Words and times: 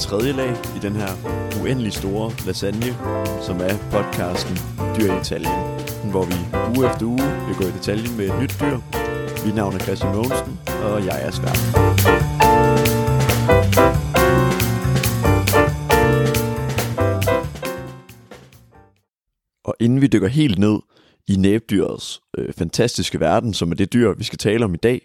tredje 0.00 0.32
lag 0.32 0.50
i 0.76 0.78
den 0.82 0.96
her 0.96 1.08
uendelig 1.62 1.92
store 1.92 2.32
lasagne, 2.46 2.96
som 3.46 3.56
er 3.60 3.74
podcasten 3.90 4.56
Dyr 4.96 5.12
i 5.12 5.20
Italien, 5.20 5.60
hvor 6.10 6.24
vi 6.24 6.34
uge 6.76 6.90
efter 6.90 7.06
uge 7.06 7.26
vil 7.46 7.56
gå 7.56 7.64
i 7.64 7.70
detaljen 7.78 8.16
med 8.16 8.24
et 8.28 8.42
nyt 8.42 8.54
dyr. 8.60 8.78
Mit 9.46 9.54
navn 9.54 9.74
er 9.74 9.78
Christian 9.78 10.14
Mogensen, 10.14 10.58
og 10.84 11.06
jeg 11.06 11.26
er 11.26 11.30
svært. 11.30 11.60
Og 19.64 19.74
inden 19.80 20.00
vi 20.00 20.06
dykker 20.06 20.28
helt 20.28 20.58
ned 20.58 20.78
i 21.28 21.36
næbdyrets 21.36 22.20
øh, 22.38 22.52
fantastiske 22.52 23.20
verden, 23.20 23.54
som 23.54 23.70
er 23.70 23.74
det 23.74 23.92
dyr, 23.92 24.14
vi 24.18 24.24
skal 24.24 24.38
tale 24.38 24.64
om 24.64 24.74
i 24.74 24.82
dag, 24.82 25.00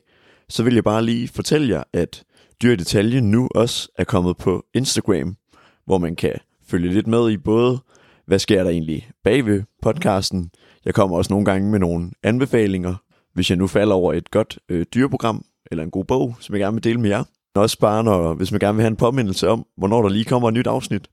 så 0.50 0.64
vil 0.64 0.74
jeg 0.74 0.84
bare 0.84 1.06
lige 1.06 1.28
fortælle 1.28 1.70
jer, 1.70 1.84
at 1.94 2.24
Dyr 2.62 2.72
i 2.72 2.76
detalje 2.76 3.22
nu 3.22 3.50
også 3.56 3.90
er 3.98 4.04
kommet 4.04 4.38
på 4.38 4.66
Instagram, 4.74 5.38
hvor 5.86 5.98
man 5.98 6.16
kan 6.16 6.34
følge 6.68 6.94
lidt 6.94 7.08
med 7.08 7.32
i 7.32 7.38
både, 7.38 7.80
hvad 8.26 8.40
sker 8.40 8.64
der 8.64 8.70
egentlig 8.70 9.10
bag 9.24 9.46
ved 9.46 9.64
podcasten. 9.82 10.52
Jeg 10.86 10.94
kommer 10.94 11.18
også 11.18 11.34
nogle 11.34 11.46
gange 11.46 11.72
med 11.72 11.80
nogle 11.80 12.12
anbefalinger, 12.24 12.96
hvis 13.34 13.50
jeg 13.50 13.58
nu 13.58 13.68
falder 13.68 13.96
over 13.96 14.14
et 14.14 14.32
godt 14.32 14.60
øh, 14.70 14.86
dyreprogram 14.94 15.46
eller 15.72 15.84
en 15.84 15.92
god 15.92 16.06
bog, 16.06 16.36
som 16.40 16.56
jeg 16.56 16.60
gerne 16.60 16.76
vil 16.76 16.84
dele 16.84 17.00
med 17.00 17.10
jer. 17.10 17.24
Også 17.56 17.80
bare, 17.80 18.04
når, 18.04 18.34
hvis 18.34 18.52
man 18.52 18.60
gerne 18.60 18.76
vil 18.76 18.82
have 18.82 18.92
en 18.92 18.96
påmindelse 18.96 19.50
om, 19.50 19.66
hvornår 19.78 20.02
der 20.02 20.10
lige 20.10 20.26
kommer 20.26 20.48
et 20.48 20.54
nyt 20.54 20.68
afsnit. 20.68 21.10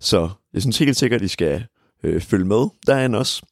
Så 0.00 0.28
jeg 0.52 0.62
synes 0.62 0.78
helt 0.78 0.96
sikkert, 0.96 1.20
at 1.20 1.24
I 1.24 1.28
skal 1.28 1.64
øh, 2.02 2.20
følge 2.20 2.44
med 2.44 2.68
derinde 2.86 3.18
også. 3.18 3.42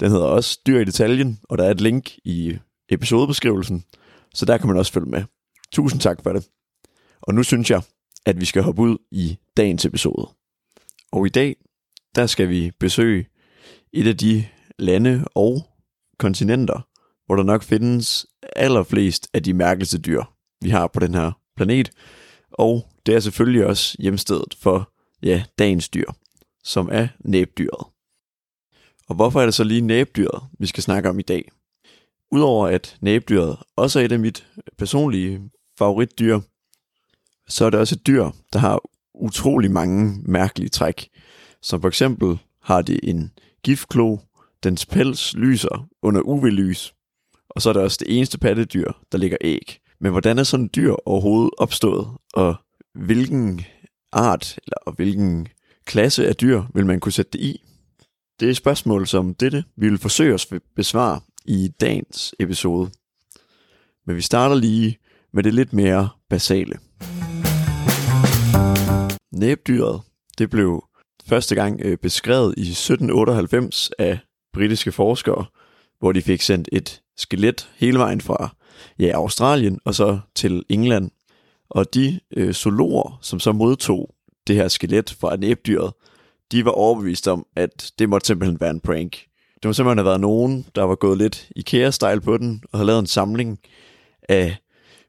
Den 0.00 0.10
hedder 0.10 0.26
også 0.26 0.60
Dyr 0.66 0.80
i 0.80 0.84
Detaljen, 0.84 1.40
og 1.44 1.58
der 1.58 1.64
er 1.64 1.70
et 1.70 1.80
link 1.80 2.10
i 2.24 2.58
episodebeskrivelsen, 2.88 3.84
så 4.34 4.44
der 4.44 4.58
kan 4.58 4.68
man 4.68 4.76
også 4.76 4.92
følge 4.92 5.10
med. 5.10 5.22
Tusind 5.72 6.00
tak 6.00 6.22
for 6.22 6.32
det. 6.32 6.48
Og 7.20 7.34
nu 7.34 7.42
synes 7.42 7.70
jeg, 7.70 7.82
at 8.26 8.40
vi 8.40 8.44
skal 8.44 8.62
hoppe 8.62 8.82
ud 8.82 8.98
i 9.10 9.38
dagens 9.56 9.84
episode. 9.84 10.28
Og 11.12 11.26
i 11.26 11.28
dag, 11.28 11.56
der 12.14 12.26
skal 12.26 12.48
vi 12.48 12.70
besøge 12.80 13.26
et 13.92 14.06
af 14.06 14.16
de 14.16 14.46
lande 14.78 15.24
og 15.34 15.62
kontinenter, 16.18 16.86
hvor 17.26 17.36
der 17.36 17.42
nok 17.42 17.62
findes 17.62 18.26
allerflest 18.56 19.28
af 19.34 19.42
de 19.42 19.54
mærkeligste 19.54 19.98
dyr, 19.98 20.22
vi 20.60 20.70
har 20.70 20.86
på 20.86 21.00
den 21.00 21.14
her 21.14 21.32
planet. 21.56 21.90
Og 22.50 22.88
det 23.06 23.14
er 23.14 23.20
selvfølgelig 23.20 23.66
også 23.66 23.96
hjemstedet 23.98 24.56
for, 24.60 24.92
ja, 25.22 25.44
dagens 25.58 25.88
dyr, 25.88 26.10
som 26.64 26.88
er 26.92 27.08
næbdyret. 27.20 27.86
Og 29.08 29.14
hvorfor 29.14 29.40
er 29.40 29.44
det 29.44 29.54
så 29.54 29.64
lige 29.64 29.80
næbdyret, 29.80 30.42
vi 30.58 30.66
skal 30.66 30.82
snakke 30.82 31.08
om 31.08 31.18
i 31.18 31.22
dag? 31.22 31.50
Udover 32.32 32.68
at 32.68 32.96
næbdyret 33.00 33.56
også 33.76 34.00
er 34.00 34.04
et 34.04 34.12
af 34.12 34.18
mit 34.18 34.46
personlige 34.78 35.50
favoritdyr, 35.78 36.40
så 37.48 37.64
er 37.64 37.70
det 37.70 37.80
også 37.80 37.94
et 37.94 38.06
dyr, 38.06 38.30
der 38.52 38.58
har 38.58 38.80
utrolig 39.14 39.70
mange 39.70 40.22
mærkelige 40.22 40.68
træk. 40.68 41.08
Som 41.62 41.80
for 41.80 41.88
eksempel 41.88 42.38
har 42.62 42.82
det 42.82 43.00
en 43.02 43.32
giftklo, 43.62 44.16
dens 44.62 44.86
pels 44.86 45.34
lyser 45.34 45.88
under 46.02 46.20
UV-lys, 46.20 46.94
og 47.50 47.62
så 47.62 47.68
er 47.68 47.72
det 47.72 47.82
også 47.82 47.98
det 48.00 48.16
eneste 48.16 48.38
pattedyr, 48.38 48.92
der 49.12 49.18
ligger 49.18 49.36
æg. 49.40 49.78
Men 50.00 50.10
hvordan 50.12 50.38
er 50.38 50.42
sådan 50.42 50.66
et 50.66 50.74
dyr 50.74 50.94
overhovedet 51.06 51.50
opstået, 51.58 52.08
og 52.34 52.54
hvilken 52.94 53.64
art 54.12 54.58
eller 54.66 54.94
hvilken 54.96 55.48
klasse 55.84 56.28
af 56.28 56.36
dyr 56.36 56.62
vil 56.74 56.86
man 56.86 57.00
kunne 57.00 57.12
sætte 57.12 57.30
det 57.32 57.40
i? 57.40 57.62
Det 58.40 58.46
er 58.46 58.50
et 58.50 58.56
spørgsmål 58.56 59.06
som 59.06 59.34
dette, 59.34 59.64
vi 59.76 59.88
vil 59.88 59.98
forsøge 59.98 60.34
at 60.34 60.46
besvare 60.76 61.20
i 61.44 61.68
dagens 61.80 62.34
episode. 62.38 62.90
Men 64.06 64.16
vi 64.16 64.22
starter 64.22 64.56
lige 64.56 64.98
med 65.32 65.42
det 65.42 65.54
lidt 65.54 65.72
mere 65.72 66.08
basale. 66.30 66.78
Næbdyret, 69.32 70.00
det 70.38 70.50
blev 70.50 70.84
første 71.26 71.54
gang 71.54 71.80
øh, 71.84 71.98
beskrevet 71.98 72.54
i 72.56 72.60
1798 72.60 73.90
af 73.98 74.18
britiske 74.52 74.92
forskere, 74.92 75.44
hvor 75.98 76.12
de 76.12 76.22
fik 76.22 76.42
sendt 76.42 76.68
et 76.72 77.02
skelet 77.16 77.70
hele 77.76 77.98
vejen 77.98 78.20
fra 78.20 78.56
ja, 78.98 79.12
Australien 79.14 79.78
og 79.84 79.94
så 79.94 80.18
til 80.34 80.64
England. 80.68 81.10
Og 81.70 81.94
de 81.94 82.20
øh, 82.36 82.52
zoologer, 82.52 83.18
som 83.22 83.40
så 83.40 83.52
modtog 83.52 84.14
det 84.46 84.56
her 84.56 84.68
skelet 84.68 85.16
fra 85.20 85.36
næbdyret, 85.36 85.92
de 86.52 86.64
var 86.64 86.70
overbevist 86.70 87.28
om, 87.28 87.46
at 87.56 87.92
det 87.98 88.08
måtte 88.08 88.26
simpelthen 88.26 88.60
være 88.60 88.70
en 88.70 88.80
prank. 88.80 89.12
Det 89.54 89.68
må 89.68 89.72
simpelthen 89.72 89.98
have 89.98 90.06
været 90.06 90.20
nogen, 90.20 90.66
der 90.74 90.82
var 90.82 90.94
gået 90.94 91.18
lidt 91.18 91.50
IKEA-style 91.56 92.20
på 92.20 92.36
den, 92.36 92.62
og 92.72 92.78
havde 92.78 92.86
lavet 92.86 92.98
en 92.98 93.06
samling 93.06 93.58
af 94.28 94.56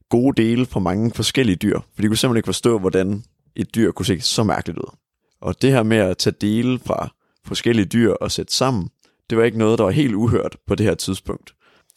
gode 0.10 0.42
dele 0.42 0.66
fra 0.66 0.80
mange 0.80 1.12
forskellige 1.12 1.56
dyr. 1.56 1.80
For 1.96 2.02
de 2.02 2.08
kunne 2.08 2.18
simpelthen 2.18 2.38
ikke 2.38 2.48
forstå, 2.48 2.80
hvordan 2.80 3.24
et 3.56 3.76
dyr 3.76 3.92
kunne 3.92 4.06
se 4.06 4.22
så 4.22 4.44
mærkeligt 4.44 4.78
ud. 4.78 4.96
Og 5.42 5.62
det 5.62 5.72
her 5.72 5.84
med 5.84 5.98
at 5.98 6.18
tage 6.18 6.36
dele 6.42 6.80
fra 6.80 7.14
forskellige 7.46 7.86
dyr 7.86 8.12
og 8.12 8.32
sætte 8.32 8.54
sammen, 8.54 8.90
det 9.30 9.38
var 9.38 9.44
ikke 9.44 9.58
noget, 9.58 9.80
der 9.80 9.84
var 9.84 9.92
helt 9.92 10.16
uhørt 10.16 10.58
på 10.68 10.76
det 10.76 10.86
her 10.86 10.96
tidspunkt. 10.96 11.54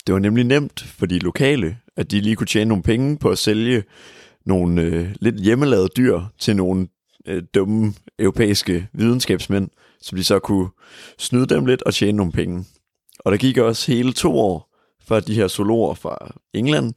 Det 0.07 0.13
var 0.13 0.19
nemlig 0.19 0.43
nemt 0.45 0.81
for 0.81 1.05
de 1.05 1.19
lokale, 1.19 1.77
at 1.97 2.11
de 2.11 2.21
lige 2.21 2.35
kunne 2.35 2.47
tjene 2.47 2.69
nogle 2.69 2.83
penge 2.83 3.17
på 3.17 3.29
at 3.29 3.37
sælge 3.37 3.83
nogle 4.45 4.81
øh, 4.81 5.15
lidt 5.19 5.35
hjemmelavede 5.35 5.89
dyr 5.97 6.21
til 6.39 6.55
nogle 6.55 6.87
øh, 7.27 7.43
dumme 7.55 7.93
europæiske 8.19 8.87
videnskabsmænd, 8.93 9.69
som 10.01 10.17
de 10.17 10.23
så 10.23 10.39
kunne 10.39 10.69
snyde 11.17 11.45
dem 11.45 11.65
lidt 11.65 11.81
og 11.81 11.93
tjene 11.93 12.17
nogle 12.17 12.31
penge. 12.31 12.65
Og 13.19 13.31
der 13.31 13.37
gik 13.37 13.57
også 13.57 13.91
hele 13.91 14.13
to 14.13 14.39
år, 14.39 14.73
før 15.07 15.19
de 15.19 15.33
her 15.33 15.47
zoologer 15.47 15.93
fra 15.93 16.35
England, 16.53 16.93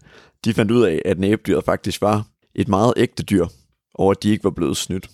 de 0.46 0.54
fandt 0.54 0.72
ud 0.72 0.82
af, 0.84 1.02
at 1.04 1.18
næbdyret 1.18 1.64
faktisk 1.64 2.02
var 2.02 2.26
et 2.54 2.68
meget 2.68 2.94
ægte 2.96 3.22
dyr, 3.22 3.46
og 3.94 4.10
at 4.10 4.22
de 4.22 4.30
ikke 4.30 4.44
var 4.44 4.50
blevet 4.50 4.76
snydt. 4.76 5.10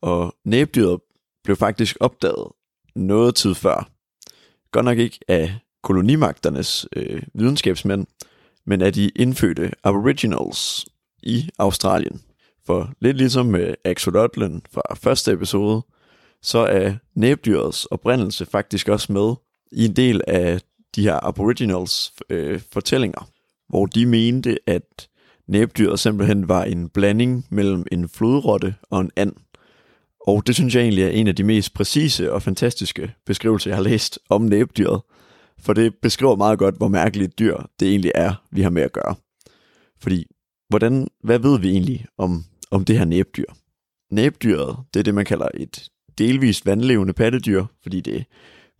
Og 0.00 0.34
næbdyret 0.44 1.00
blev 1.44 1.56
faktisk 1.56 1.96
opdaget 2.00 2.48
noget 2.94 3.34
tid 3.34 3.54
før. 3.54 3.90
Godt 4.72 4.84
nok 4.84 4.98
ikke 4.98 5.18
af 5.28 5.58
kolonimagternes 5.82 6.86
øh, 6.96 7.22
videnskabsmænd, 7.34 8.06
men 8.66 8.80
af 8.82 8.92
de 8.92 9.08
indfødte 9.08 9.70
aboriginals 9.84 10.86
i 11.22 11.48
Australien. 11.58 12.22
For 12.66 12.92
lidt 13.00 13.16
ligesom 13.16 13.46
med 13.46 13.74
Axolotlen 13.84 14.62
fra 14.72 14.82
første 14.94 15.32
episode, 15.32 15.82
så 16.42 16.58
er 16.58 16.94
næbdyrets 17.14 17.84
oprindelse 17.86 18.46
faktisk 18.46 18.88
også 18.88 19.12
med 19.12 19.34
i 19.72 19.84
en 19.84 19.96
del 19.96 20.20
af 20.28 20.60
de 20.94 21.02
her 21.02 21.26
aboriginals 21.26 22.12
øh, 22.30 22.60
fortællinger, 22.72 23.28
hvor 23.68 23.86
de 23.86 24.06
mente, 24.06 24.58
at 24.66 25.08
næbdyret 25.48 26.00
simpelthen 26.00 26.48
var 26.48 26.64
en 26.64 26.88
blanding 26.88 27.46
mellem 27.50 27.84
en 27.92 28.08
flodrotte 28.08 28.74
og 28.90 29.00
en 29.00 29.10
and. 29.16 29.32
Og 30.26 30.46
det 30.46 30.54
synes 30.54 30.74
jeg 30.74 30.82
egentlig 30.82 31.04
er 31.04 31.08
en 31.08 31.28
af 31.28 31.36
de 31.36 31.44
mest 31.44 31.74
præcise 31.74 32.32
og 32.32 32.42
fantastiske 32.42 33.14
beskrivelser, 33.26 33.70
jeg 33.70 33.76
har 33.76 33.84
læst 33.84 34.18
om 34.28 34.42
næbdyret, 34.42 35.00
for 35.58 35.72
det 35.72 35.94
beskriver 36.02 36.36
meget 36.36 36.58
godt, 36.58 36.76
hvor 36.76 36.88
mærkeligt 36.88 37.38
dyr 37.38 37.56
det 37.80 37.88
egentlig 37.88 38.12
er, 38.14 38.34
vi 38.50 38.62
har 38.62 38.70
med 38.70 38.82
at 38.82 38.92
gøre. 38.92 39.14
Fordi, 40.00 40.26
hvordan, 40.68 41.08
hvad 41.24 41.38
ved 41.38 41.60
vi 41.60 41.70
egentlig 41.70 42.06
om, 42.18 42.44
om 42.70 42.84
det 42.84 42.98
her 42.98 43.04
næbdyr? 43.04 43.44
Næbdyret, 44.10 44.76
det 44.94 45.00
er 45.00 45.04
det, 45.04 45.14
man 45.14 45.24
kalder 45.24 45.48
et 45.54 45.88
delvist 46.18 46.66
vandlevende 46.66 47.12
pattedyr, 47.12 47.64
fordi 47.82 48.00
det 48.00 48.24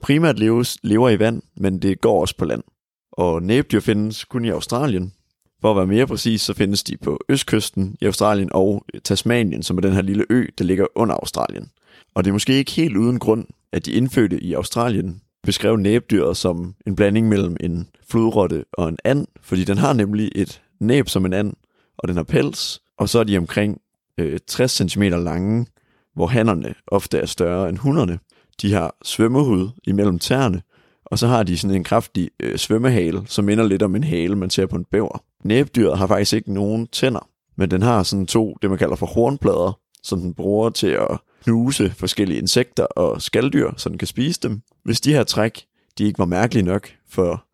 primært 0.02 0.38
leves, 0.38 0.78
lever 0.82 1.10
i 1.10 1.18
vand, 1.18 1.42
men 1.56 1.78
det 1.78 2.00
går 2.00 2.20
også 2.20 2.36
på 2.36 2.44
land. 2.44 2.62
Og 3.12 3.42
næbdyr 3.42 3.80
findes 3.80 4.24
kun 4.24 4.44
i 4.44 4.48
Australien. 4.48 5.12
For 5.60 5.70
at 5.70 5.76
være 5.76 5.86
mere 5.86 6.06
præcis, 6.06 6.40
så 6.40 6.54
findes 6.54 6.82
de 6.82 6.96
på 6.96 7.20
østkysten 7.28 7.96
i 8.00 8.04
Australien 8.04 8.48
og 8.52 8.84
Tasmanien, 9.04 9.62
som 9.62 9.76
er 9.76 9.80
den 9.80 9.92
her 9.92 10.02
lille 10.02 10.24
ø, 10.30 10.46
der 10.58 10.64
ligger 10.64 10.86
under 10.94 11.14
Australien. 11.14 11.70
Og 12.14 12.24
det 12.24 12.30
er 12.30 12.32
måske 12.32 12.54
ikke 12.54 12.72
helt 12.72 12.96
uden 12.96 13.18
grund, 13.18 13.46
at 13.72 13.86
de 13.86 13.92
indfødte 13.92 14.40
i 14.40 14.52
Australien 14.52 15.20
beskrev 15.42 15.76
næbdyret 15.76 16.36
som 16.36 16.74
en 16.86 16.96
blanding 16.96 17.28
mellem 17.28 17.56
en 17.60 17.88
flodrotte 18.08 18.64
og 18.72 18.88
en 18.88 18.98
and, 19.04 19.26
fordi 19.42 19.64
den 19.64 19.78
har 19.78 19.92
nemlig 19.92 20.30
et 20.34 20.62
næb 20.80 21.08
som 21.08 21.26
en 21.26 21.32
and, 21.32 21.52
og 21.98 22.08
den 22.08 22.16
har 22.16 22.22
pels, 22.22 22.82
og 22.98 23.08
så 23.08 23.18
er 23.18 23.24
de 23.24 23.38
omkring 23.38 23.80
øh, 24.18 24.38
60 24.46 24.72
cm 24.72 25.02
lange, 25.02 25.66
hvor 26.14 26.26
hannerne 26.26 26.74
ofte 26.86 27.18
er 27.18 27.26
større 27.26 27.68
end 27.68 27.78
hunderne. 27.78 28.18
De 28.62 28.72
har 28.72 28.96
svømmehud 29.04 29.70
imellem 29.84 30.18
tæerne, 30.18 30.62
og 31.12 31.18
så 31.18 31.26
har 31.26 31.42
de 31.42 31.58
sådan 31.58 31.76
en 31.76 31.84
kraftig 31.84 32.30
øh, 32.40 32.58
svømmehale, 32.58 33.22
som 33.26 33.44
minder 33.44 33.64
lidt 33.64 33.82
om 33.82 33.96
en 33.96 34.04
hale, 34.04 34.36
man 34.36 34.50
ser 34.50 34.66
på 34.66 34.76
en 34.76 34.84
bæver. 34.84 35.24
Næbdyret 35.44 35.98
har 35.98 36.06
faktisk 36.06 36.32
ikke 36.32 36.52
nogen 36.52 36.86
tænder, 36.86 37.28
men 37.56 37.70
den 37.70 37.82
har 37.82 38.02
sådan 38.02 38.26
to, 38.26 38.56
det 38.62 38.70
man 38.70 38.78
kalder 38.78 38.96
for 38.96 39.06
hornplader, 39.06 39.78
som 40.02 40.20
den 40.20 40.34
bruger 40.34 40.70
til 40.70 40.86
at 40.86 41.18
knuse 41.44 41.90
forskellige 41.90 42.38
insekter 42.38 42.84
og 42.84 43.22
skalddyr, 43.22 43.70
så 43.76 43.88
den 43.88 43.98
kan 43.98 44.08
spise 44.08 44.40
dem. 44.42 44.62
Hvis 44.84 45.00
de 45.00 45.12
her 45.12 45.24
træk, 45.24 45.64
de 45.98 46.04
ikke 46.04 46.18
var 46.18 46.24
mærkelige 46.24 46.64
nok 46.64 46.88
for, 47.08 47.44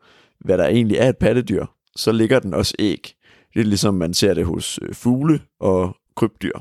hvad 0.40 0.58
der 0.58 0.66
egentlig 0.66 0.96
er 0.96 1.08
et 1.08 1.16
pattedyr, 1.16 1.66
så 1.96 2.12
ligger 2.12 2.38
den 2.38 2.54
også 2.54 2.74
æg. 2.78 3.14
Det 3.54 3.60
er 3.60 3.64
ligesom 3.64 3.94
man 3.94 4.14
ser 4.14 4.34
det 4.34 4.46
hos 4.46 4.78
øh, 4.82 4.94
fugle 4.94 5.40
og 5.60 5.96
krybdyr. 6.16 6.58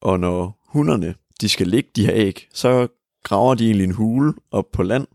Og 0.00 0.20
når 0.20 0.58
hunderne 0.68 1.14
de 1.40 1.48
skal 1.48 1.66
ligge 1.66 1.90
de 1.96 2.06
her 2.06 2.14
æg, 2.14 2.48
så 2.54 2.88
graver 3.24 3.54
de 3.54 3.64
egentlig 3.64 3.84
en 3.84 3.94
hule 3.94 4.34
op 4.50 4.66
på 4.72 4.82
land, 4.82 5.06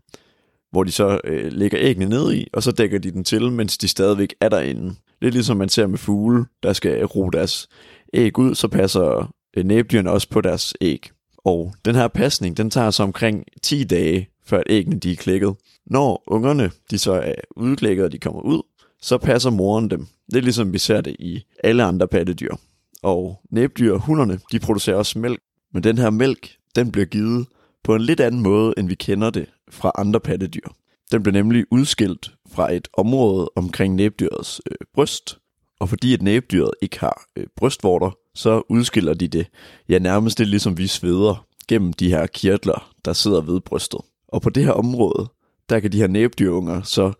hvor 0.74 0.84
de 0.84 0.92
så 0.92 1.20
øh, 1.24 1.52
lægger 1.52 1.78
æggene 1.80 2.08
ned 2.08 2.34
i, 2.34 2.46
og 2.52 2.62
så 2.62 2.72
dækker 2.72 2.98
de 2.98 3.10
den 3.10 3.24
til, 3.24 3.52
mens 3.52 3.78
de 3.78 3.88
stadigvæk 3.88 4.34
er 4.40 4.48
derinde. 4.48 4.94
Lidt 5.22 5.34
ligesom 5.34 5.56
man 5.56 5.68
ser 5.68 5.86
med 5.86 5.98
fugle, 5.98 6.44
der 6.62 6.72
skal 6.72 7.04
ro 7.04 7.30
deres 7.30 7.68
æg 8.14 8.38
ud, 8.38 8.54
så 8.54 8.68
passer 8.68 9.32
øh, 9.56 9.64
næbdyrene 9.64 10.10
også 10.10 10.28
på 10.28 10.40
deres 10.40 10.74
æg. 10.80 11.10
Og 11.44 11.74
den 11.84 11.94
her 11.94 12.08
pasning, 12.08 12.56
den 12.56 12.70
tager 12.70 12.90
så 12.90 13.02
omkring 13.02 13.44
10 13.62 13.84
dage, 13.84 14.28
før 14.46 14.58
at 14.58 14.64
æggene 14.66 14.98
de 14.98 15.12
er 15.12 15.16
klækket. 15.16 15.54
Når 15.86 16.22
ungerne 16.26 16.70
de 16.90 16.98
så 16.98 17.12
er 17.12 17.34
udklækket, 17.56 18.04
og 18.04 18.12
de 18.12 18.18
kommer 18.18 18.40
ud, 18.40 18.62
så 19.02 19.18
passer 19.18 19.50
moren 19.50 19.90
dem. 19.90 20.06
Det 20.30 20.36
er 20.36 20.42
ligesom 20.42 20.72
vi 20.72 20.78
ser 20.78 21.00
det 21.00 21.16
i 21.18 21.44
alle 21.64 21.84
andre 21.84 22.08
pattedyr. 22.08 22.54
Og 23.02 23.40
næbdyr, 23.50 23.96
hunderne, 23.96 24.40
de 24.52 24.58
producerer 24.58 24.96
også 24.96 25.18
mælk. 25.18 25.40
Men 25.72 25.84
den 25.84 25.98
her 25.98 26.10
mælk, 26.10 26.56
den 26.76 26.92
bliver 26.92 27.06
givet 27.06 27.46
på 27.84 27.94
en 27.94 28.02
lidt 28.02 28.20
anden 28.20 28.40
måde, 28.40 28.74
end 28.78 28.88
vi 28.88 28.94
kender 28.94 29.30
det 29.30 29.46
fra 29.70 29.92
andre 29.94 30.20
pattedyr. 30.20 30.68
Den 31.12 31.22
bliver 31.22 31.32
nemlig 31.32 31.64
udskilt 31.70 32.30
fra 32.48 32.72
et 32.72 32.88
område 32.92 33.50
omkring 33.56 33.94
næbdyrets 33.94 34.60
øh, 34.70 34.76
bryst, 34.94 35.38
og 35.80 35.88
fordi 35.88 36.14
et 36.14 36.22
næbdyret 36.22 36.70
ikke 36.82 37.00
har 37.00 37.26
øh, 37.36 37.46
brystvorter, 37.56 38.10
så 38.34 38.62
udskiller 38.68 39.14
de 39.14 39.28
det, 39.28 39.46
ja 39.88 39.98
nærmest 39.98 40.38
det 40.38 40.48
ligesom 40.48 40.78
vi 40.78 40.86
sveder, 40.86 41.46
gennem 41.68 41.92
de 41.92 42.08
her 42.08 42.26
kirtler, 42.26 42.92
der 43.04 43.12
sidder 43.12 43.40
ved 43.40 43.60
brystet. 43.60 44.00
Og 44.28 44.42
på 44.42 44.50
det 44.50 44.64
her 44.64 44.72
område, 44.72 45.28
der 45.68 45.80
kan 45.80 45.92
de 45.92 45.98
her 45.98 46.06
næbdyrunger 46.06 46.82
så 46.82 47.12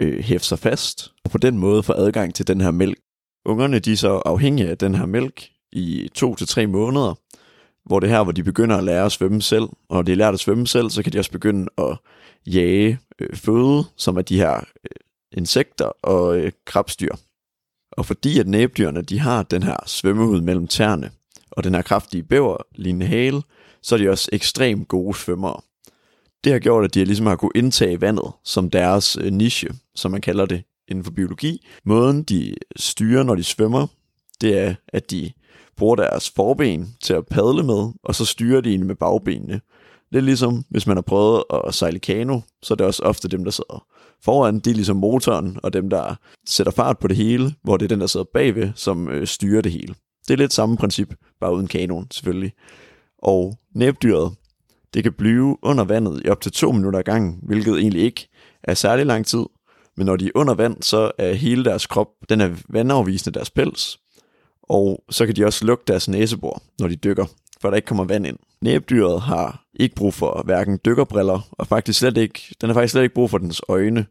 øh, 0.00 0.24
hæfte 0.24 0.48
sig 0.48 0.58
fast, 0.58 1.12
og 1.24 1.30
på 1.30 1.38
den 1.38 1.58
måde 1.58 1.82
få 1.82 1.92
adgang 1.92 2.34
til 2.34 2.46
den 2.46 2.60
her 2.60 2.70
mælk. 2.70 2.98
Ungerne 3.44 3.78
de 3.78 3.92
er 3.92 3.96
så 3.96 4.22
afhængige 4.26 4.68
af 4.68 4.78
den 4.78 4.94
her 4.94 5.06
mælk 5.06 5.48
i 5.72 6.08
to 6.14 6.34
til 6.34 6.48
tre 6.48 6.66
måneder, 6.66 7.14
hvor 7.86 8.00
det 8.00 8.08
her, 8.08 8.22
hvor 8.22 8.32
de 8.32 8.42
begynder 8.42 8.76
at 8.76 8.84
lære 8.84 9.04
at 9.04 9.12
svømme 9.12 9.42
selv, 9.42 9.62
og 9.62 9.96
når 9.96 10.02
de 10.02 10.14
lærer 10.14 10.32
at 10.32 10.40
svømme 10.40 10.66
selv, 10.66 10.90
så 10.90 11.02
kan 11.02 11.12
de 11.12 11.18
også 11.18 11.30
begynde 11.30 11.66
at 11.78 11.96
jage 12.46 12.98
øh, 13.20 13.36
føde, 13.36 13.84
som 13.96 14.16
er 14.16 14.22
de 14.22 14.36
her 14.36 14.56
øh, 14.56 14.90
insekter 15.32 15.90
og 16.02 16.38
øh, 16.38 16.52
krabstyr. 16.64 17.14
Og 17.92 18.06
fordi 18.06 18.38
at 18.38 18.48
næbdyrene 18.48 19.02
de 19.02 19.18
har 19.18 19.42
den 19.42 19.62
her 19.62 19.76
svømmehud 19.86 20.40
mellem 20.40 20.66
tæerne, 20.66 21.10
og 21.50 21.64
den 21.64 21.74
her 21.74 21.82
kraftige 21.82 22.22
bæver 22.22 22.56
lignende 22.74 23.06
hale, 23.06 23.42
så 23.82 23.94
er 23.94 23.98
de 23.98 24.08
også 24.08 24.28
ekstremt 24.32 24.88
gode 24.88 25.14
svømmere. 25.14 25.60
Det 26.44 26.52
har 26.52 26.58
gjort, 26.58 26.84
at 26.84 26.94
de 26.94 27.04
ligesom 27.04 27.26
har 27.26 27.36
kunnet 27.36 27.56
indtage 27.56 28.00
vandet 28.00 28.32
som 28.44 28.70
deres 28.70 29.16
øh, 29.20 29.32
niche, 29.32 29.70
som 29.94 30.10
man 30.10 30.20
kalder 30.20 30.46
det 30.46 30.62
inden 30.88 31.04
for 31.04 31.12
biologi. 31.12 31.66
Måden 31.84 32.22
de 32.22 32.54
styrer, 32.76 33.22
når 33.22 33.34
de 33.34 33.44
svømmer, 33.44 33.86
det 34.40 34.58
er, 34.58 34.74
at 34.88 35.10
de 35.10 35.32
bruger 35.76 35.96
deres 35.96 36.30
forben 36.30 36.94
til 37.02 37.14
at 37.14 37.26
padle 37.26 37.62
med, 37.62 37.92
og 38.04 38.14
så 38.14 38.24
styrer 38.24 38.60
de 38.60 38.74
en 38.74 38.86
med 38.86 38.94
bagbenene. 38.94 39.60
Det 40.12 40.18
er 40.18 40.22
ligesom, 40.22 40.64
hvis 40.70 40.86
man 40.86 40.96
har 40.96 41.02
prøvet 41.02 41.44
at 41.66 41.74
sejle 41.74 41.98
kano, 41.98 42.40
så 42.62 42.74
er 42.74 42.76
det 42.76 42.86
også 42.86 43.02
ofte 43.02 43.28
dem, 43.28 43.44
der 43.44 43.50
sidder 43.50 43.86
foran, 44.24 44.58
de 44.58 44.70
er 44.70 44.74
ligesom 44.74 44.96
motoren, 44.96 45.58
og 45.62 45.72
dem, 45.72 45.90
der 45.90 46.14
sætter 46.46 46.72
fart 46.72 46.98
på 46.98 47.08
det 47.08 47.16
hele, 47.16 47.54
hvor 47.62 47.76
det 47.76 47.84
er 47.84 47.88
den, 47.88 48.00
der 48.00 48.06
sidder 48.06 48.26
bagved, 48.34 48.72
som 48.74 49.08
øh, 49.08 49.26
styrer 49.26 49.62
det 49.62 49.72
hele. 49.72 49.94
Det 50.28 50.34
er 50.34 50.38
lidt 50.38 50.52
samme 50.52 50.76
princip, 50.76 51.14
bare 51.40 51.54
uden 51.54 51.66
kanoen 51.66 52.06
selvfølgelig. 52.10 52.52
Og 53.18 53.58
næbdyret, 53.74 54.32
det 54.94 55.02
kan 55.02 55.12
blive 55.12 55.56
under 55.62 55.84
vandet 55.84 56.22
i 56.24 56.28
op 56.28 56.40
til 56.40 56.52
to 56.52 56.72
minutter 56.72 56.98
ad 56.98 57.04
gangen, 57.04 57.38
hvilket 57.42 57.78
egentlig 57.78 58.02
ikke 58.02 58.28
er 58.62 58.74
særlig 58.74 59.06
lang 59.06 59.26
tid. 59.26 59.44
Men 59.96 60.06
når 60.06 60.16
de 60.16 60.26
er 60.26 60.30
under 60.34 60.54
vand, 60.54 60.82
så 60.82 61.10
er 61.18 61.32
hele 61.32 61.64
deres 61.64 61.86
krop, 61.86 62.08
den 62.28 62.40
er 62.40 62.50
vandafvisende 62.68 63.38
deres 63.38 63.50
pels. 63.50 63.98
Og 64.68 65.04
så 65.10 65.26
kan 65.26 65.36
de 65.36 65.44
også 65.44 65.64
lukke 65.64 65.84
deres 65.86 66.08
næsebor, 66.08 66.62
når 66.78 66.88
de 66.88 66.96
dykker, 66.96 67.26
for 67.60 67.70
der 67.70 67.76
ikke 67.76 67.86
kommer 67.86 68.04
vand 68.04 68.26
ind. 68.26 68.38
Næbdyret 68.60 69.20
har 69.20 69.64
ikke 69.74 69.94
brug 69.94 70.14
for 70.14 70.42
hverken 70.44 70.78
dykkerbriller, 70.84 71.48
og 71.52 71.66
faktisk 71.66 71.98
slet 71.98 72.16
ikke, 72.16 72.54
den 72.60 72.68
har 72.68 72.74
faktisk 72.74 72.92
slet 72.92 73.02
ikke 73.02 73.14
brug 73.14 73.30
for 73.30 73.38
dens 73.38 73.62
øjne, 73.68 74.06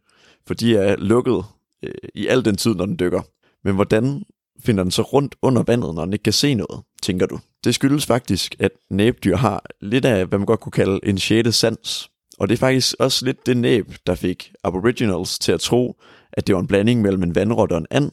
for 0.47 0.53
de 0.53 0.77
er 0.77 0.95
lukket 0.95 1.43
øh, 1.83 1.93
i 2.15 2.27
al 2.27 2.45
den 2.45 2.55
tid, 2.55 2.75
når 2.75 2.85
den 2.85 2.99
dykker. 2.99 3.21
Men 3.63 3.75
hvordan 3.75 4.23
finder 4.63 4.83
den 4.83 4.91
så 4.91 5.01
rundt 5.01 5.35
under 5.41 5.63
vandet, 5.63 5.95
når 5.95 6.05
den 6.05 6.13
ikke 6.13 6.23
kan 6.23 6.33
se 6.33 6.53
noget, 6.53 6.81
tænker 7.01 7.25
du? 7.25 7.39
Det 7.63 7.75
skyldes 7.75 8.05
faktisk, 8.05 8.55
at 8.59 8.71
næbdyr 8.89 9.35
har 9.35 9.63
lidt 9.81 10.05
af, 10.05 10.25
hvad 10.25 10.39
man 10.39 10.45
godt 10.45 10.59
kunne 10.59 10.71
kalde 10.71 10.99
en 11.03 11.17
sjette 11.17 11.51
sans. 11.51 12.09
Og 12.39 12.49
det 12.49 12.55
er 12.55 12.59
faktisk 12.59 12.95
også 12.99 13.25
lidt 13.25 13.45
det 13.45 13.57
næb, 13.57 13.93
der 14.07 14.15
fik 14.15 14.51
aboriginals 14.63 15.39
til 15.39 15.51
at 15.51 15.59
tro, 15.59 15.95
at 16.33 16.47
det 16.47 16.55
var 16.55 16.61
en 16.61 16.67
blanding 16.67 17.01
mellem 17.01 17.23
en 17.23 17.35
vandrot 17.35 17.71
og 17.71 17.77
en 17.77 17.85
and, 17.91 18.11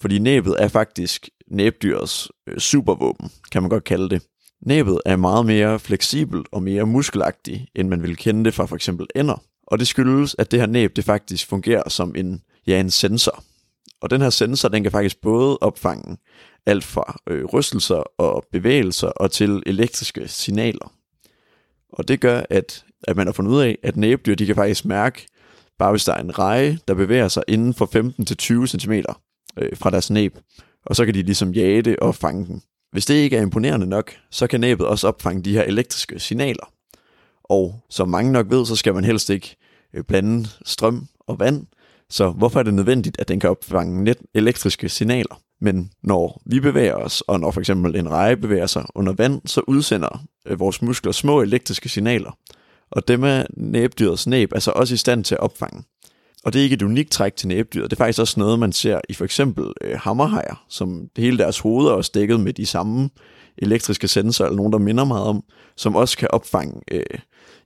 fordi 0.00 0.18
næbet 0.18 0.56
er 0.58 0.68
faktisk 0.68 1.28
næbdyrs 1.50 2.28
øh, 2.48 2.58
supervåben, 2.58 3.30
kan 3.52 3.62
man 3.62 3.68
godt 3.68 3.84
kalde 3.84 4.10
det. 4.10 4.22
Næbet 4.66 5.00
er 5.06 5.16
meget 5.16 5.46
mere 5.46 5.78
fleksibelt 5.78 6.46
og 6.52 6.62
mere 6.62 6.86
muskelagtigt, 6.86 7.62
end 7.74 7.88
man 7.88 8.02
vil 8.02 8.16
kende 8.16 8.44
det 8.44 8.54
fra 8.54 8.66
for 8.66 8.76
eksempel 8.76 9.06
ender. 9.16 9.42
Og 9.66 9.78
det 9.78 9.86
skyldes, 9.86 10.36
at 10.38 10.50
det 10.50 10.60
her 10.60 10.66
næb 10.66 10.96
det 10.96 11.04
faktisk 11.04 11.48
fungerer 11.48 11.88
som 11.88 12.14
en, 12.16 12.42
ja, 12.66 12.80
en 12.80 12.90
sensor. 12.90 13.44
Og 14.00 14.10
den 14.10 14.20
her 14.20 14.30
sensor, 14.30 14.68
den 14.68 14.82
kan 14.82 14.92
faktisk 14.92 15.20
både 15.20 15.58
opfange 15.58 16.16
alt 16.66 16.84
fra 16.84 17.20
øh, 17.26 17.44
rystelser 17.44 18.02
og 18.18 18.44
bevægelser 18.52 19.08
og 19.08 19.30
til 19.30 19.62
elektriske 19.66 20.28
signaler. 20.28 20.92
Og 21.92 22.08
det 22.08 22.20
gør, 22.20 22.42
at, 22.50 22.84
at 23.02 23.16
man 23.16 23.26
har 23.26 23.32
fundet 23.32 23.52
ud 23.52 23.60
af, 23.60 23.78
at 23.82 23.96
næbdyr 23.96 24.34
de 24.34 24.46
kan 24.46 24.54
faktisk 24.54 24.84
mærke, 24.84 25.26
bare 25.78 25.90
hvis 25.90 26.04
der 26.04 26.12
er 26.12 26.20
en 26.20 26.38
reje, 26.38 26.78
der 26.88 26.94
bevæger 26.94 27.28
sig 27.28 27.42
inden 27.48 27.74
for 27.74 27.86
15-20 28.64 28.66
cm 28.66 28.92
øh, 29.58 29.76
fra 29.76 29.90
deres 29.90 30.10
næb. 30.10 30.38
Og 30.86 30.96
så 30.96 31.04
kan 31.04 31.14
de 31.14 31.22
ligesom 31.22 31.52
jage 31.52 31.82
det 31.82 31.96
og 31.96 32.14
fange 32.14 32.46
den. 32.46 32.62
Hvis 32.92 33.06
det 33.06 33.14
ikke 33.14 33.36
er 33.36 33.42
imponerende 33.42 33.86
nok, 33.86 34.12
så 34.30 34.46
kan 34.46 34.60
næbet 34.60 34.86
også 34.86 35.08
opfange 35.08 35.42
de 35.42 35.52
her 35.52 35.62
elektriske 35.62 36.18
signaler. 36.18 36.72
Og 37.44 37.80
som 37.90 38.08
mange 38.08 38.32
nok 38.32 38.50
ved, 38.50 38.66
så 38.66 38.76
skal 38.76 38.94
man 38.94 39.04
helst 39.04 39.30
ikke 39.30 39.56
øh, 39.94 40.04
blande 40.04 40.48
strøm 40.64 41.06
og 41.20 41.40
vand, 41.40 41.66
så 42.10 42.30
hvorfor 42.30 42.58
er 42.58 42.62
det 42.62 42.74
nødvendigt, 42.74 43.20
at 43.20 43.28
den 43.28 43.40
kan 43.40 43.50
opfange 43.50 44.04
net 44.04 44.18
elektriske 44.34 44.88
signaler? 44.88 45.40
Men 45.60 45.90
når 46.02 46.42
vi 46.46 46.60
bevæger 46.60 46.94
os, 46.94 47.20
og 47.20 47.40
når 47.40 47.50
for 47.50 47.60
eksempel 47.60 47.96
en 47.96 48.10
reje 48.10 48.36
bevæger 48.36 48.66
sig 48.66 48.86
under 48.94 49.12
vand, 49.12 49.40
så 49.44 49.62
udsender 49.66 50.24
øh, 50.46 50.60
vores 50.60 50.82
muskler 50.82 51.12
små 51.12 51.42
elektriske 51.42 51.88
signaler. 51.88 52.38
Og 52.90 53.08
dem 53.08 53.24
er 53.24 53.44
næbdyrets 53.56 54.26
næb 54.26 54.52
altså 54.54 54.70
også 54.70 54.94
i 54.94 54.96
stand 54.96 55.24
til 55.24 55.34
at 55.34 55.40
opfange. 55.40 55.82
Og 56.46 56.52
det 56.52 56.58
er 56.58 56.62
ikke 56.62 56.74
et 56.74 56.82
unikt 56.82 57.10
træk 57.10 57.36
til 57.36 57.48
næbdyret. 57.48 57.90
Det 57.90 57.96
er 57.96 58.04
faktisk 58.04 58.20
også 58.20 58.40
noget, 58.40 58.58
man 58.58 58.72
ser 58.72 59.00
i 59.08 59.14
for 59.14 59.24
eksempel 59.24 59.72
øh, 59.80 59.98
hammerhajer, 59.98 60.64
som 60.68 61.08
hele 61.16 61.38
deres 61.38 61.58
hoveder 61.58 61.90
er 61.90 61.94
også 61.94 62.10
dækket 62.14 62.40
med 62.40 62.52
de 62.52 62.66
samme 62.66 63.10
elektriske 63.58 64.08
sensorer, 64.08 64.48
eller 64.48 64.56
nogen, 64.56 64.72
der 64.72 64.78
minder 64.78 65.04
meget 65.04 65.24
om, 65.24 65.44
som 65.76 65.96
også 65.96 66.18
kan 66.18 66.28
opfange 66.30 66.80
øh, 66.90 67.02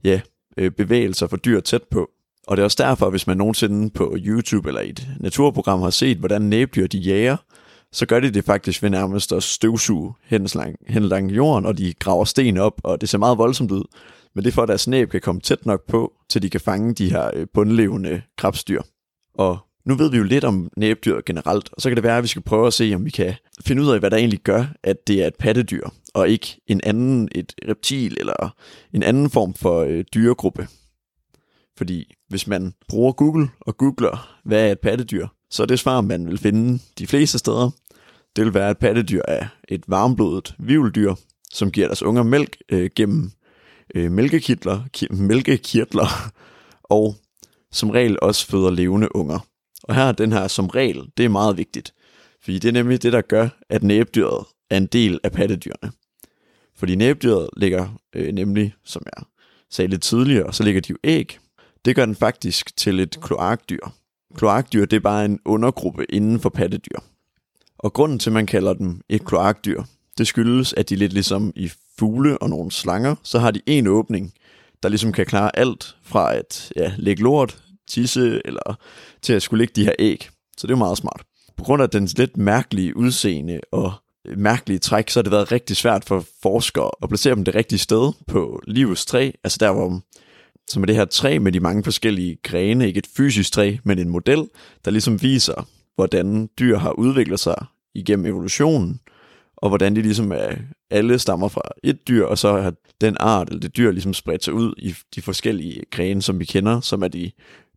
ja, 0.04 0.20
øh, 0.56 0.70
bevægelser 0.70 1.26
for 1.26 1.36
dyr 1.36 1.60
tæt 1.60 1.82
på. 1.82 2.10
Og 2.46 2.56
det 2.56 2.62
er 2.62 2.64
også 2.64 2.82
derfor, 2.82 3.10
hvis 3.10 3.26
man 3.26 3.36
nogensinde 3.36 3.90
på 3.90 4.16
YouTube 4.18 4.68
eller 4.68 4.80
i 4.80 4.90
et 4.90 5.08
naturprogram 5.20 5.80
har 5.80 5.90
set, 5.90 6.18
hvordan 6.18 6.42
næbdyr 6.42 6.86
de 6.86 6.98
jager, 6.98 7.36
så 7.92 8.06
gør 8.06 8.20
de 8.20 8.30
det 8.30 8.44
faktisk 8.44 8.82
ved 8.82 8.90
nærmest 8.90 9.32
at 9.32 9.42
støvsuge 9.42 10.12
hen 10.24 10.48
lang, 10.54 10.76
hen 10.88 11.04
lang 11.04 11.30
jorden, 11.30 11.66
og 11.66 11.78
de 11.78 11.94
graver 11.98 12.24
sten 12.24 12.56
op, 12.56 12.80
og 12.84 13.00
det 13.00 13.08
ser 13.08 13.18
meget 13.18 13.38
voldsomt 13.38 13.70
ud. 13.70 13.84
Men 14.34 14.44
det 14.44 14.50
er 14.50 14.54
for, 14.54 14.62
at 14.62 14.68
deres 14.68 14.88
næb 14.88 15.10
kan 15.10 15.20
komme 15.20 15.40
tæt 15.40 15.66
nok 15.66 15.86
på, 15.86 16.12
til 16.28 16.42
de 16.42 16.50
kan 16.50 16.60
fange 16.60 16.94
de 16.94 17.10
her 17.10 17.30
øh, 17.34 17.46
bundlevende 17.54 18.22
krabstyr. 18.38 18.82
Og 19.34 19.58
nu 19.84 19.94
ved 19.94 20.10
vi 20.10 20.16
jo 20.16 20.22
lidt 20.22 20.44
om 20.44 20.70
næbdyr 20.76 21.20
generelt, 21.26 21.70
og 21.72 21.82
så 21.82 21.88
kan 21.88 21.96
det 21.96 22.04
være, 22.04 22.16
at 22.16 22.22
vi 22.22 22.28
skal 22.28 22.42
prøve 22.42 22.66
at 22.66 22.72
se, 22.72 22.92
om 22.94 23.04
vi 23.04 23.10
kan 23.10 23.34
finde 23.64 23.82
ud 23.82 23.90
af, 23.90 23.98
hvad 23.98 24.10
der 24.10 24.16
egentlig 24.16 24.40
gør, 24.40 24.64
at 24.82 25.06
det 25.06 25.22
er 25.22 25.26
et 25.26 25.36
pattedyr, 25.38 25.88
og 26.14 26.28
ikke 26.28 26.60
en 26.66 26.80
anden, 26.84 27.28
et 27.32 27.54
reptil 27.68 28.16
eller 28.20 28.54
en 28.92 29.02
anden 29.02 29.30
form 29.30 29.54
for 29.54 29.80
øh, 29.80 30.04
dyregruppe. 30.14 30.68
Fordi 31.76 32.14
hvis 32.28 32.46
man 32.46 32.74
bruger 32.88 33.12
Google 33.12 33.48
og 33.60 33.76
googler, 33.76 34.38
hvad 34.44 34.68
er 34.68 34.72
et 34.72 34.80
pattedyr, 34.80 35.26
så 35.50 35.62
er 35.62 35.66
det 35.66 35.78
svar, 35.78 36.00
man 36.00 36.26
vil 36.26 36.38
finde 36.38 36.78
de 36.98 37.06
fleste 37.06 37.38
steder. 37.38 37.70
Det 38.36 38.44
vil 38.44 38.54
være, 38.54 38.70
at 38.70 38.78
pattedyr 38.78 39.22
er 39.28 39.46
et 39.68 39.84
varmblodet 39.88 40.54
vivldyr, 40.58 41.14
som 41.52 41.70
giver 41.70 41.86
deres 41.86 42.02
unger 42.02 42.22
mælk 42.22 42.56
øh, 42.72 42.90
gennem 42.96 43.30
øh, 43.94 44.12
mælkekirtler, 44.12 44.82
mælkekirtler 45.10 46.32
og 46.82 47.16
som 47.72 47.90
regel 47.90 48.18
også 48.22 48.46
føder 48.46 48.70
levende 48.70 49.16
unger. 49.16 49.38
Og 49.82 49.94
her 49.94 50.12
den 50.12 50.32
her 50.32 50.48
som 50.48 50.66
regel, 50.66 51.10
det 51.16 51.24
er 51.24 51.28
meget 51.28 51.56
vigtigt, 51.56 51.94
fordi 52.42 52.58
det 52.58 52.68
er 52.68 52.72
nemlig 52.72 53.02
det, 53.02 53.12
der 53.12 53.20
gør, 53.20 53.48
at 53.68 53.82
næbdyret 53.82 54.44
er 54.70 54.76
en 54.76 54.86
del 54.86 55.20
af 55.24 55.32
pattedyrene. 55.32 55.92
Fordi 56.76 56.94
næbdyret 56.94 57.48
ligger 57.56 57.98
øh, 58.14 58.32
nemlig, 58.32 58.74
som 58.84 59.02
jeg 59.16 59.24
sagde 59.70 59.88
lidt 59.90 60.02
tidligere, 60.02 60.52
så 60.52 60.62
ligger 60.62 60.80
de 60.80 60.90
jo 60.90 60.96
æg. 61.04 61.38
Det 61.84 61.96
gør 61.96 62.06
den 62.06 62.16
faktisk 62.16 62.76
til 62.76 63.00
et 63.00 63.20
kloakdyr. 63.22 63.86
Kloakdyr, 64.34 64.84
det 64.84 64.96
er 64.96 65.00
bare 65.00 65.24
en 65.24 65.40
undergruppe 65.44 66.04
inden 66.04 66.40
for 66.40 66.48
pattedyr. 66.48 66.98
Og 67.78 67.92
grunden 67.92 68.18
til, 68.18 68.30
at 68.30 68.34
man 68.34 68.46
kalder 68.46 68.72
dem 68.72 69.00
et 69.08 69.24
kloakdyr, 69.24 69.82
det 70.18 70.26
skyldes, 70.26 70.72
at 70.72 70.88
de 70.88 70.96
lidt 70.96 71.12
ligesom 71.12 71.52
i 71.56 71.70
fugle 72.00 72.38
og 72.38 72.50
nogle 72.50 72.72
slanger, 72.72 73.14
så 73.22 73.38
har 73.38 73.50
de 73.50 73.60
en 73.66 73.86
åbning, 73.86 74.32
der 74.82 74.88
ligesom 74.88 75.12
kan 75.12 75.26
klare 75.26 75.58
alt 75.58 75.96
fra 76.02 76.34
at 76.34 76.72
ja, 76.76 76.92
lægge 76.96 77.22
lort, 77.22 77.62
tisse 77.88 78.42
eller 78.44 78.78
til 79.22 79.32
at 79.32 79.42
skulle 79.42 79.58
lægge 79.58 79.72
de 79.76 79.84
her 79.84 79.92
æg. 79.98 80.28
Så 80.56 80.66
det 80.66 80.72
er 80.72 80.76
jo 80.76 80.84
meget 80.84 80.98
smart. 80.98 81.22
På 81.56 81.64
grund 81.64 81.82
af 81.82 81.90
dens 81.90 82.18
lidt 82.18 82.36
mærkelige 82.36 82.96
udseende 82.96 83.60
og 83.72 83.92
øh, 84.26 84.38
mærkelige 84.38 84.78
træk, 84.78 85.10
så 85.10 85.18
har 85.18 85.22
det 85.22 85.32
været 85.32 85.52
rigtig 85.52 85.76
svært 85.76 86.04
for 86.04 86.24
forskere 86.42 86.90
at 87.02 87.08
placere 87.08 87.34
dem 87.34 87.44
det 87.44 87.54
rigtige 87.54 87.78
sted 87.78 88.12
på 88.26 88.62
livets 88.66 89.06
træ, 89.06 89.30
altså 89.44 89.58
der 89.60 89.72
hvor 89.72 90.00
som 90.68 90.82
er 90.82 90.86
det 90.86 90.96
her 90.96 91.04
træ 91.04 91.38
med 91.38 91.52
de 91.52 91.60
mange 91.60 91.84
forskellige 91.84 92.38
grene, 92.42 92.86
ikke 92.86 92.98
et 92.98 93.06
fysisk 93.16 93.52
træ, 93.52 93.76
men 93.84 93.98
en 93.98 94.08
model, 94.08 94.48
der 94.84 94.90
ligesom 94.90 95.22
viser, 95.22 95.68
hvordan 95.94 96.48
dyr 96.58 96.78
har 96.78 96.92
udviklet 96.92 97.40
sig 97.40 97.66
igennem 97.94 98.26
evolutionen, 98.26 99.00
og 99.56 99.68
hvordan 99.68 99.96
de 99.96 100.02
ligesom 100.02 100.32
er, 100.32 100.56
alle 100.90 101.18
stammer 101.18 101.48
fra 101.48 101.62
et 101.82 102.08
dyr, 102.08 102.24
og 102.24 102.38
så 102.38 102.60
har 102.60 102.74
den 103.00 103.16
art 103.20 103.48
eller 103.48 103.60
det 103.60 103.76
dyr 103.76 103.90
ligesom 103.90 104.14
spredt 104.14 104.44
sig 104.44 104.54
ud 104.54 104.74
i 104.78 104.94
de 105.14 105.22
forskellige 105.22 105.82
grene, 105.90 106.22
som 106.22 106.40
vi 106.40 106.44
kender, 106.44 106.80
som 106.80 107.02
er 107.02 107.08
de 107.08 107.30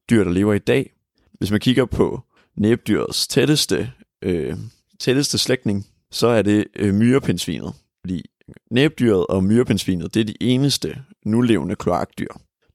dyr, 0.10 0.24
der 0.24 0.32
lever 0.32 0.53
i 0.53 0.60
dag. 0.60 0.93
Hvis 1.34 1.51
man 1.51 1.60
kigger 1.60 1.86
på 1.86 2.22
næbdyrets 2.58 3.27
tætteste, 3.27 3.91
øh, 4.22 4.58
tætteste 5.00 5.38
slægtning, 5.38 5.86
så 6.12 6.27
er 6.27 6.41
det 6.41 6.65
øh, 6.75 6.93
myrepindsvinet. 6.93 7.74
Fordi 8.01 8.25
næbdyret 8.72 9.27
og 9.27 9.43
myrepindsvinet, 9.43 10.13
det 10.13 10.20
er 10.20 10.25
de 10.25 10.36
eneste 10.41 10.98
nulevende 11.25 11.75
kloakdyr. 11.75 12.27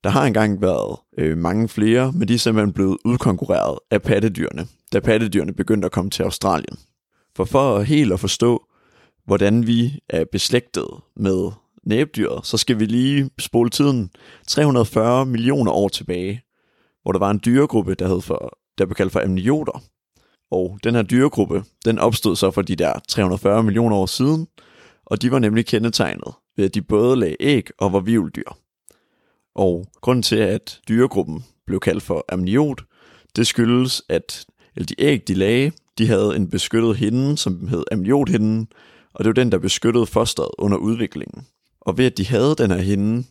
Der 0.05 0.11
har 0.11 0.27
engang 0.27 0.63
været 0.63 0.99
øh, 1.19 1.39
mange 1.39 1.69
flere, 1.69 2.13
men 2.13 2.29
de 2.29 2.35
er 2.35 2.39
simpelthen 2.39 2.73
blevet 2.73 2.99
udkonkurreret 3.05 3.79
af 3.91 4.03
pattedyrene, 4.03 4.67
da 4.93 5.01
pattedyrene 5.01 5.55
begyndte 5.55 5.87
at 5.87 5.93
komme 5.93 6.11
til 6.11 6.23
Australien. 6.23 6.79
For 7.37 7.45
for 7.45 7.81
helt 7.81 8.13
at 8.13 8.21
forstå, 8.21 8.68
hvordan 9.29 9.67
vi 9.67 10.01
er 10.09 10.25
beslægtet 10.33 10.89
med 11.17 11.51
næbdyret, 11.83 12.47
så 12.47 12.57
skal 12.57 12.79
vi 12.79 12.85
lige 12.85 13.31
spole 13.39 13.71
tiden 13.71 14.11
340 14.47 15.27
millioner 15.27 15.73
år 15.73 15.89
tilbage, 15.89 16.43
hvor 17.03 17.13
der 17.13 17.19
var 17.19 17.31
en 17.31 17.41
dyregruppe, 17.45 17.95
der, 17.95 18.09
hed 18.09 18.21
for, 18.21 18.59
der 18.79 18.87
blev 18.87 18.95
kaldt 18.95 19.13
for 19.13 19.21
amnioter. 19.21 19.83
Og 20.51 20.79
den 20.85 20.95
her 20.95 21.03
dyregruppe, 21.03 21.65
den 21.85 21.99
opstod 21.99 22.37
så 22.37 22.51
for 22.51 22.63
de 22.63 22.77
der 22.77 22.93
340 23.09 23.63
millioner 23.63 23.97
år 23.97 24.07
siden, 24.07 24.47
og 25.07 25.23
de 25.23 25.31
var 25.31 25.39
nemlig 25.39 25.67
kendetegnet 25.67 26.35
ved, 26.57 26.65
at 26.65 26.75
de 26.75 26.83
både 26.83 27.17
lagde 27.17 27.37
æg 27.41 27.69
og 27.79 27.93
var 27.93 28.01
vilddyr. 28.01 28.57
Og 29.55 29.87
grunden 30.01 30.23
til, 30.23 30.37
at 30.37 30.81
dyregruppen 30.89 31.45
blev 31.67 31.81
kaldt 31.81 32.03
for 32.03 32.25
amniot, 32.29 32.83
det 33.37 33.47
skyldes, 33.47 34.03
at 34.09 34.47
eller 34.77 34.87
de 34.87 34.95
æg, 34.99 35.29
de 35.29 35.35
lagde, 35.35 35.73
de 35.99 36.07
havde 36.07 36.37
en 36.37 36.51
beskyttet 36.51 36.97
hinde, 36.97 37.37
som 37.37 37.69
hed 37.69 37.85
amniothinden, 37.93 38.69
og 39.15 39.25
det 39.25 39.27
var 39.27 39.33
den, 39.43 39.53
der 39.53 39.59
beskyttede 39.59 40.07
fosteret 40.07 40.51
under 40.59 40.77
udviklingen. 40.77 41.47
Og 41.81 41.99
ved 41.99 42.07
at 42.07 42.19
de 42.19 42.27
havde 42.27 42.55
den 42.59 42.71
her 42.71 42.79
hinde, 42.79 43.25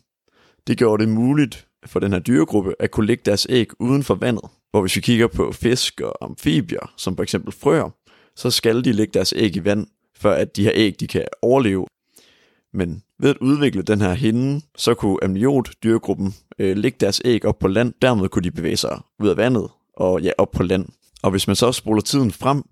det 0.66 0.78
gjorde 0.78 1.04
det 1.04 1.12
muligt 1.12 1.66
for 1.86 2.00
den 2.00 2.12
her 2.12 2.18
dyregruppe 2.18 2.74
at 2.78 2.90
kunne 2.90 3.06
lægge 3.06 3.22
deres 3.26 3.46
æg 3.50 3.68
uden 3.80 4.02
for 4.02 4.14
vandet. 4.14 4.44
Hvor 4.70 4.80
hvis 4.80 4.96
vi 4.96 5.00
kigger 5.00 5.26
på 5.26 5.52
fisk 5.52 6.00
og 6.00 6.24
amfibier, 6.24 6.92
som 6.96 7.16
for 7.16 7.22
eksempel 7.22 7.52
frøer, 7.52 7.90
så 8.36 8.50
skal 8.50 8.84
de 8.84 8.92
lægge 8.92 9.12
deres 9.14 9.34
æg 9.36 9.56
i 9.56 9.64
vand, 9.64 9.86
for 10.16 10.30
at 10.30 10.56
de 10.56 10.62
her 10.62 10.72
æg 10.74 11.00
de 11.00 11.06
kan 11.06 11.24
overleve. 11.42 11.86
Men 12.72 13.02
ved 13.18 13.30
at 13.30 13.36
udvikle 13.40 13.82
den 13.82 14.00
her 14.00 14.14
hinde, 14.14 14.60
så 14.76 14.94
kunne 14.94 15.24
amniot 15.24 15.70
dyregruppen 15.82 16.34
øh, 16.58 16.76
lægge 16.76 16.96
deres 17.00 17.22
æg 17.24 17.44
op 17.44 17.58
på 17.58 17.68
land, 17.68 17.94
dermed 18.02 18.28
kunne 18.28 18.42
de 18.42 18.50
bevæge 18.50 18.76
sig 18.76 19.00
ud 19.18 19.28
af 19.28 19.36
vandet 19.36 19.68
og 19.96 20.22
ja, 20.22 20.30
op 20.38 20.50
på 20.50 20.62
land. 20.62 20.86
Og 21.22 21.30
hvis 21.30 21.46
man 21.46 21.56
så 21.56 21.72
spoler 21.72 22.00
tiden 22.00 22.30
frem 22.30 22.62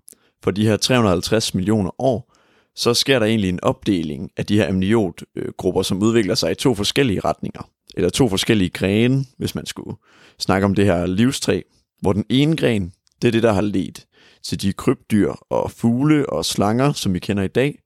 for 0.43 0.51
de 0.51 0.67
her 0.67 0.77
350 0.77 1.53
millioner 1.53 2.01
år, 2.01 2.33
så 2.77 2.93
sker 2.93 3.19
der 3.19 3.25
egentlig 3.25 3.49
en 3.49 3.63
opdeling 3.63 4.31
af 4.37 4.45
de 4.45 4.57
her 4.57 4.69
amniotgrupper, 4.69 5.81
som 5.81 6.03
udvikler 6.03 6.35
sig 6.35 6.51
i 6.51 6.55
to 6.55 6.75
forskellige 6.75 7.19
retninger, 7.19 7.69
eller 7.95 8.09
to 8.09 8.29
forskellige 8.29 8.69
grene, 8.69 9.25
hvis 9.37 9.55
man 9.55 9.65
skulle 9.65 9.97
snakke 10.39 10.65
om 10.65 10.75
det 10.75 10.85
her 10.85 11.05
livstræ, 11.05 11.61
hvor 12.01 12.13
den 12.13 12.25
ene 12.29 12.57
gren, 12.57 12.91
det 13.21 13.27
er 13.27 13.31
det, 13.31 13.43
der 13.43 13.51
har 13.53 13.61
ledt 13.61 14.07
til 14.43 14.61
de 14.61 14.73
krybdyr 14.73 15.31
og 15.49 15.71
fugle 15.71 16.29
og 16.29 16.45
slanger, 16.45 16.93
som 16.93 17.13
vi 17.13 17.19
kender 17.19 17.43
i 17.43 17.47
dag, 17.47 17.79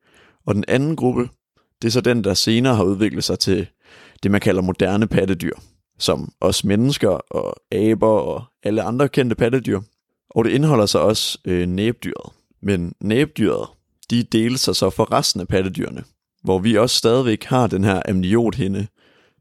og 0.45 0.55
den 0.55 0.65
anden 0.67 0.95
gruppe, 0.95 1.29
det 1.81 1.87
er 1.87 1.91
så 1.91 2.01
den, 2.01 2.23
der 2.23 2.33
senere 2.33 2.75
har 2.75 2.83
udviklet 2.83 3.23
sig 3.23 3.39
til 3.39 3.67
det, 4.23 4.31
man 4.31 4.41
kalder 4.41 4.61
moderne 4.61 5.07
pattedyr, 5.07 5.55
som 5.99 6.33
os 6.41 6.63
mennesker 6.63 7.09
og 7.09 7.55
aber 7.71 8.07
og 8.07 8.43
alle 8.63 8.81
andre 8.81 9.09
kendte 9.09 9.35
pattedyr. 9.35 9.79
Og 10.29 10.45
det 10.45 10.51
indeholder 10.51 10.85
så 10.85 10.99
også 10.99 11.37
øh, 11.45 11.67
næbdyret. 11.67 12.33
Men 12.61 12.93
næbdyret, 13.01 13.67
de 14.11 14.23
deles 14.23 14.61
sig 14.61 14.75
så 14.75 14.89
for 14.89 15.11
resten 15.11 15.41
af 15.41 15.47
pattedyrene, 15.47 16.03
hvor 16.43 16.59
vi 16.59 16.77
også 16.77 16.95
stadigvæk 16.95 17.43
har 17.43 17.67
den 17.67 17.83
her 17.83 18.01
amniothinde, 18.07 18.87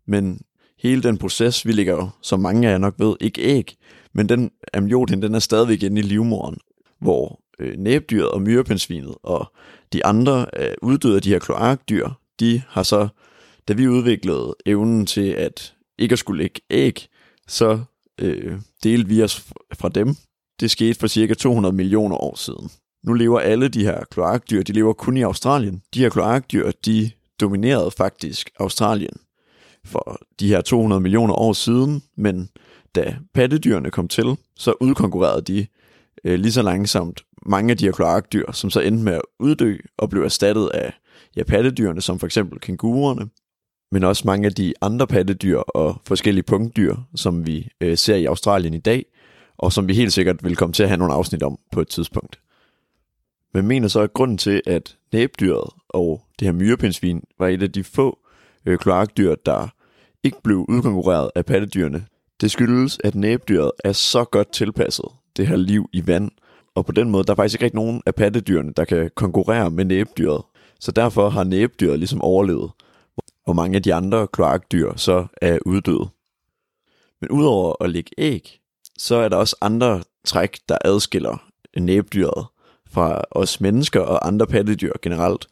men 0.06 0.40
hele 0.78 1.02
den 1.02 1.18
proces, 1.18 1.66
vi 1.66 1.72
ligger 1.72 1.94
jo, 1.94 2.08
som 2.22 2.40
mange 2.40 2.68
af 2.68 2.72
jer 2.72 2.78
nok 2.78 2.94
ved, 2.98 3.16
ikke 3.20 3.40
æg, 3.40 3.76
men 4.14 4.28
den 4.28 4.50
amniothinde, 4.74 5.26
den 5.26 5.34
er 5.34 5.38
stadigvæk 5.38 5.82
inde 5.82 6.00
i 6.00 6.04
livmoren, 6.04 6.58
hvor 7.00 7.40
øh, 7.58 7.76
næbdyret 7.78 8.30
og 8.30 8.42
myrepindsvinet 8.42 9.14
og 9.22 9.52
de 9.92 10.04
andre 10.06 10.46
øh, 10.56 10.74
uddøde 10.82 11.16
af 11.16 11.22
de 11.22 11.28
her 11.28 11.38
kloakdyr, 11.38 12.08
de 12.40 12.62
har 12.68 12.82
så, 12.82 13.08
da 13.68 13.72
vi 13.72 13.88
udviklede 13.88 14.54
evnen 14.66 15.06
til 15.06 15.30
at 15.30 15.74
ikke 15.98 16.12
at 16.12 16.18
skulle 16.18 16.42
lægge 16.42 16.60
æg, 16.70 17.08
så 17.48 17.80
øh, 18.20 18.58
delte 18.82 19.08
vi 19.08 19.22
os 19.22 19.46
fra 19.74 19.88
dem. 19.88 20.14
Det 20.60 20.70
skete 20.70 20.98
for 20.98 21.06
cirka 21.06 21.34
200 21.34 21.74
millioner 21.74 22.16
år 22.16 22.36
siden. 22.36 22.70
Nu 23.06 23.12
lever 23.12 23.40
alle 23.40 23.68
de 23.68 23.84
her 23.84 24.04
kloakdyr, 24.10 24.62
de 24.62 24.72
lever 24.72 24.92
kun 24.92 25.16
i 25.16 25.22
Australien. 25.22 25.82
De 25.94 26.00
her 26.00 26.08
kloakdyr, 26.08 26.70
de 26.86 27.10
dominerede 27.40 27.90
faktisk 27.90 28.50
Australien 28.58 29.16
for 29.84 30.20
de 30.40 30.48
her 30.48 30.60
200 30.60 31.00
millioner 31.00 31.34
år 31.34 31.52
siden, 31.52 32.02
men 32.16 32.48
da 32.94 33.16
pattedyrene 33.34 33.90
kom 33.90 34.08
til, 34.08 34.36
så 34.56 34.74
udkonkurrerede 34.80 35.42
de 35.42 35.66
øh, 36.24 36.38
lige 36.38 36.52
så 36.52 36.62
langsomt 36.62 37.22
mange 37.46 37.70
af 37.70 37.76
de 37.76 37.84
her 37.84 37.92
kloakdyr, 37.92 38.52
som 38.52 38.70
så 38.70 38.80
endte 38.80 39.04
med 39.04 39.12
at 39.12 39.22
uddø 39.38 39.76
og 39.98 40.10
blev 40.10 40.22
erstattet 40.22 40.68
af 40.74 40.92
ja, 41.36 41.42
pattedyrene, 41.42 42.00
som 42.00 42.18
for 42.18 42.26
eksempel 42.26 42.60
kænguruerne, 42.60 43.28
men 43.92 44.04
også 44.04 44.22
mange 44.26 44.46
af 44.46 44.52
de 44.52 44.74
andre 44.80 45.06
pattedyr 45.06 45.58
og 45.58 46.00
forskellige 46.04 46.42
punktdyr, 46.42 46.96
som 47.14 47.46
vi 47.46 47.68
øh, 47.80 47.96
ser 47.98 48.16
i 48.16 48.24
Australien 48.24 48.74
i 48.74 48.78
dag, 48.78 49.04
og 49.58 49.72
som 49.72 49.88
vi 49.88 49.94
helt 49.94 50.12
sikkert 50.12 50.44
vil 50.44 50.56
komme 50.56 50.72
til 50.72 50.82
at 50.82 50.88
have 50.88 50.98
nogle 50.98 51.14
afsnit 51.14 51.42
om 51.42 51.58
på 51.72 51.80
et 51.80 51.88
tidspunkt. 51.88 52.40
Men 53.54 53.66
mener 53.66 53.88
så, 53.88 54.00
at 54.00 54.12
grunden 54.12 54.38
til, 54.38 54.62
at 54.66 54.96
næbdyret 55.12 55.70
og 55.88 56.22
det 56.38 56.46
her 56.46 56.52
myrepindsvin 56.52 57.24
var 57.38 57.48
et 57.48 57.62
af 57.62 57.72
de 57.72 57.84
få 57.84 58.18
øh, 58.66 58.78
kloakdyr, 58.78 59.34
der 59.34 59.68
ikke 60.24 60.42
blev 60.42 60.66
udkonkurreret 60.68 61.30
af 61.34 61.46
pattedyrene, 61.46 62.06
det 62.40 62.50
skyldes, 62.50 62.98
at 63.04 63.14
næbdyret 63.14 63.70
er 63.84 63.92
så 63.92 64.24
godt 64.24 64.52
tilpasset 64.52 65.06
det 65.36 65.46
her 65.46 65.56
liv 65.56 65.88
i 65.92 66.06
vand, 66.06 66.30
og 66.74 66.86
på 66.86 66.92
den 66.92 67.10
måde, 67.10 67.24
der 67.24 67.32
er 67.32 67.36
faktisk 67.36 67.54
ikke 67.54 67.64
rigtig 67.64 67.76
nogen 67.76 68.02
af 68.06 68.14
pattedyrene, 68.14 68.72
der 68.72 68.84
kan 68.84 69.10
konkurrere 69.14 69.70
med 69.70 69.84
næbdyret. 69.84 70.42
Så 70.80 70.92
derfor 70.92 71.28
har 71.28 71.44
næbdyret 71.44 71.98
ligesom 71.98 72.22
overlevet, 72.22 72.70
hvor 73.44 73.52
mange 73.52 73.76
af 73.76 73.82
de 73.82 73.94
andre 73.94 74.26
kloakdyr 74.26 74.96
så 74.96 75.26
er 75.42 75.58
uddøde. 75.66 76.08
Men 77.20 77.30
udover 77.30 77.74
at 77.84 77.90
lægge 77.90 78.10
æg, 78.18 78.60
så 78.98 79.14
er 79.14 79.28
der 79.28 79.36
også 79.36 79.56
andre 79.60 80.02
træk, 80.24 80.58
der 80.68 80.78
adskiller 80.84 81.50
næbdyret 81.76 82.46
fra 82.92 83.24
os 83.30 83.60
mennesker 83.60 84.00
og 84.00 84.26
andre 84.26 84.46
pattedyr 84.46 84.92
generelt. 85.02 85.46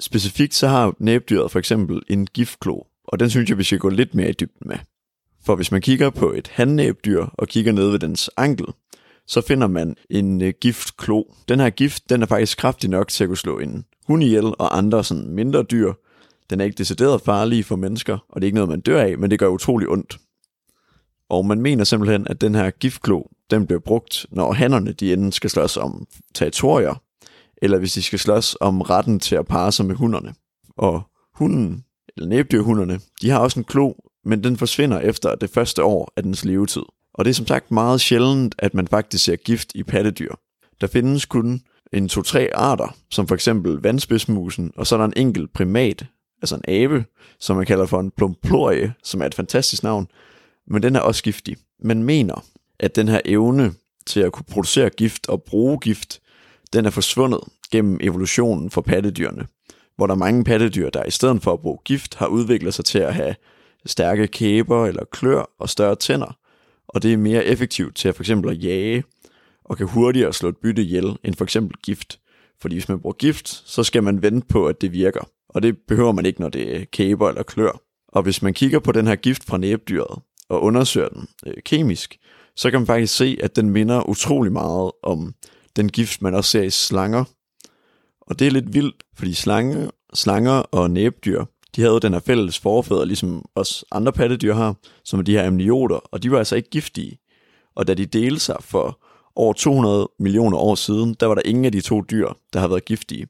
Specifikt 0.00 0.54
så 0.54 0.68
har 0.68 0.94
næbdyret 0.98 1.50
for 1.50 1.58
eksempel 1.58 2.02
en 2.08 2.26
giftklo, 2.26 2.82
og 3.04 3.20
den 3.20 3.30
synes 3.30 3.50
jeg, 3.50 3.58
vi 3.58 3.62
skal 3.62 3.78
gå 3.78 3.88
lidt 3.88 4.14
mere 4.14 4.28
i 4.28 4.32
dybden 4.40 4.68
med. 4.68 4.76
For 5.44 5.56
hvis 5.56 5.72
man 5.72 5.80
kigger 5.80 6.10
på 6.10 6.32
et 6.32 6.48
handnæbdyr 6.48 7.26
og 7.32 7.48
kigger 7.48 7.72
ned 7.72 7.90
ved 7.90 7.98
dens 7.98 8.30
ankel, 8.36 8.66
så 9.26 9.40
finder 9.40 9.66
man 9.66 9.96
en 10.10 10.42
øh, 10.42 10.52
giftklo. 10.60 11.22
Den 11.48 11.60
her 11.60 11.70
gift, 11.70 12.10
den 12.10 12.22
er 12.22 12.26
faktisk 12.26 12.58
kraftig 12.58 12.90
nok 12.90 13.08
til 13.08 13.24
at 13.24 13.28
kunne 13.28 13.36
slå 13.36 13.58
en 13.58 13.84
hund 14.06 14.22
ihjel 14.22 14.44
og 14.44 14.78
andre 14.78 15.04
sådan 15.04 15.30
mindre 15.30 15.62
dyr. 15.62 15.92
Den 16.50 16.60
er 16.60 16.64
ikke 16.64 16.78
decideret 16.78 17.20
farlig 17.20 17.64
for 17.64 17.76
mennesker, 17.76 18.18
og 18.28 18.40
det 18.40 18.44
er 18.44 18.48
ikke 18.48 18.54
noget, 18.54 18.70
man 18.70 18.80
dør 18.80 19.02
af, 19.02 19.18
men 19.18 19.30
det 19.30 19.38
gør 19.38 19.48
utrolig 19.48 19.88
ondt. 19.88 20.18
Og 21.28 21.46
man 21.46 21.60
mener 21.60 21.84
simpelthen, 21.84 22.26
at 22.28 22.40
den 22.40 22.54
her 22.54 22.70
giftklo, 22.70 23.22
den 23.50 23.66
bliver 23.66 23.80
brugt, 23.80 24.26
når 24.30 24.52
hannerne 24.52 24.92
de 24.92 25.12
enten 25.12 25.32
skal 25.32 25.50
slås 25.50 25.76
om 25.76 26.06
territorier, 26.34 26.94
eller 27.62 27.78
hvis 27.78 27.92
de 27.92 28.02
skal 28.02 28.18
slås 28.18 28.56
om 28.60 28.80
retten 28.80 29.20
til 29.20 29.36
at 29.36 29.46
parre 29.46 29.72
sig 29.72 29.86
med 29.86 29.94
hunderne. 29.94 30.34
Og 30.76 31.02
hunden, 31.34 31.84
eller 32.16 32.28
næbdyrhunderne, 32.28 33.00
de 33.22 33.30
har 33.30 33.38
også 33.38 33.60
en 33.60 33.64
klo, 33.64 33.92
men 34.24 34.44
den 34.44 34.56
forsvinder 34.56 35.00
efter 35.00 35.34
det 35.34 35.50
første 35.50 35.84
år 35.84 36.12
af 36.16 36.22
dens 36.22 36.44
levetid. 36.44 36.82
Og 37.14 37.24
det 37.24 37.30
er 37.30 37.34
som 37.34 37.46
sagt 37.46 37.70
meget 37.70 38.00
sjældent, 38.00 38.54
at 38.58 38.74
man 38.74 38.88
faktisk 38.88 39.24
ser 39.24 39.36
gift 39.36 39.72
i 39.74 39.82
pattedyr. 39.82 40.34
Der 40.80 40.86
findes 40.86 41.24
kun 41.26 41.60
en 41.92 42.08
to-tre 42.08 42.50
arter, 42.54 42.96
som 43.10 43.28
for 43.28 43.34
eksempel 43.34 43.72
vandspidsmusen, 43.72 44.72
og 44.76 44.86
så 44.86 44.94
er 44.94 44.98
der 44.98 45.04
en 45.04 45.12
enkelt 45.16 45.52
primat, 45.52 46.06
altså 46.42 46.54
en 46.56 46.74
abe, 46.74 47.04
som 47.40 47.56
man 47.56 47.66
kalder 47.66 47.86
for 47.86 48.00
en 48.00 48.10
plumplorie, 48.16 48.94
som 49.02 49.22
er 49.22 49.26
et 49.26 49.34
fantastisk 49.34 49.82
navn, 49.82 50.06
men 50.66 50.82
den 50.82 50.96
er 50.96 51.00
også 51.00 51.22
giftig. 51.22 51.56
Man 51.84 52.02
mener, 52.02 52.44
at 52.80 52.96
den 52.96 53.08
her 53.08 53.20
evne 53.24 53.74
til 54.06 54.20
at 54.20 54.32
kunne 54.32 54.46
producere 54.50 54.90
gift 54.90 55.28
og 55.28 55.42
bruge 55.42 55.78
gift, 55.78 56.20
den 56.72 56.86
er 56.86 56.90
forsvundet 56.90 57.40
gennem 57.72 57.98
evolutionen 58.00 58.70
for 58.70 58.80
pattedyrene, 58.80 59.46
hvor 59.96 60.06
der 60.06 60.14
er 60.14 60.18
mange 60.18 60.44
pattedyr, 60.44 60.90
der 60.90 61.04
i 61.04 61.10
stedet 61.10 61.42
for 61.42 61.52
at 61.52 61.60
bruge 61.60 61.78
gift, 61.84 62.14
har 62.14 62.26
udviklet 62.26 62.74
sig 62.74 62.84
til 62.84 62.98
at 62.98 63.14
have 63.14 63.34
stærke 63.86 64.26
kæber 64.26 64.86
eller 64.86 65.04
klør 65.12 65.50
og 65.58 65.68
større 65.68 65.96
tænder, 65.96 66.38
og 66.88 67.02
det 67.02 67.12
er 67.12 67.16
mere 67.16 67.44
effektivt 67.44 67.96
til 67.96 68.08
at 68.08 68.14
for 68.14 68.22
eksempel 68.22 68.50
at 68.50 68.64
jage, 68.64 69.04
og 69.64 69.76
kan 69.76 69.86
hurtigere 69.86 70.32
slå 70.32 70.48
et 70.48 70.56
bytte 70.56 70.82
ihjel 70.82 71.16
end 71.24 71.34
for 71.34 71.44
eksempel 71.44 71.76
gift. 71.82 72.20
Fordi 72.60 72.74
hvis 72.74 72.88
man 72.88 73.00
bruger 73.00 73.14
gift, 73.14 73.48
så 73.48 73.84
skal 73.84 74.02
man 74.02 74.22
vente 74.22 74.46
på, 74.46 74.66
at 74.66 74.80
det 74.80 74.92
virker. 74.92 75.30
Og 75.48 75.62
det 75.62 75.76
behøver 75.88 76.12
man 76.12 76.26
ikke, 76.26 76.40
når 76.40 76.48
det 76.48 76.76
er 76.76 76.84
kæber 76.84 77.28
eller 77.28 77.42
klør. 77.42 77.80
Og 78.08 78.22
hvis 78.22 78.42
man 78.42 78.54
kigger 78.54 78.78
på 78.78 78.92
den 78.92 79.06
her 79.06 79.16
gift 79.16 79.44
fra 79.44 79.58
næbdyret, 79.58 80.22
og 80.48 80.62
undersøger 80.62 81.08
den 81.08 81.28
øh, 81.46 81.54
kemisk, 81.64 82.18
så 82.58 82.70
kan 82.70 82.80
man 82.80 82.86
faktisk 82.86 83.16
se, 83.16 83.38
at 83.42 83.56
den 83.56 83.70
minder 83.70 84.08
utrolig 84.08 84.52
meget 84.52 84.90
om 85.02 85.34
den 85.76 85.88
gift, 85.88 86.22
man 86.22 86.34
også 86.34 86.50
ser 86.50 86.62
i 86.62 86.70
slanger. 86.70 87.24
Og 88.20 88.38
det 88.38 88.46
er 88.46 88.50
lidt 88.50 88.74
vildt, 88.74 89.02
fordi 89.14 89.34
slange, 89.34 89.90
slanger 90.14 90.52
og 90.52 90.90
næbdyr, 90.90 91.44
de 91.76 91.82
havde 91.82 92.00
den 92.00 92.12
her 92.12 92.20
fælles 92.20 92.58
forfædre, 92.58 93.06
ligesom 93.06 93.44
os 93.54 93.84
andre 93.92 94.12
pattedyr 94.12 94.54
har, 94.54 94.74
som 95.04 95.18
er 95.18 95.22
de 95.22 95.32
her 95.32 95.46
amnioter, 95.46 95.96
og 95.96 96.22
de 96.22 96.30
var 96.30 96.38
altså 96.38 96.56
ikke 96.56 96.70
giftige. 96.70 97.18
Og 97.74 97.86
da 97.86 97.94
de 97.94 98.06
delte 98.06 98.40
sig 98.40 98.56
for 98.60 99.00
over 99.36 99.52
200 99.52 100.08
millioner 100.18 100.58
år 100.58 100.74
siden, 100.74 101.14
der 101.20 101.26
var 101.26 101.34
der 101.34 101.42
ingen 101.44 101.64
af 101.64 101.72
de 101.72 101.80
to 101.80 102.00
dyr, 102.00 102.28
der 102.52 102.60
har 102.60 102.68
været 102.68 102.84
giftige. 102.84 103.26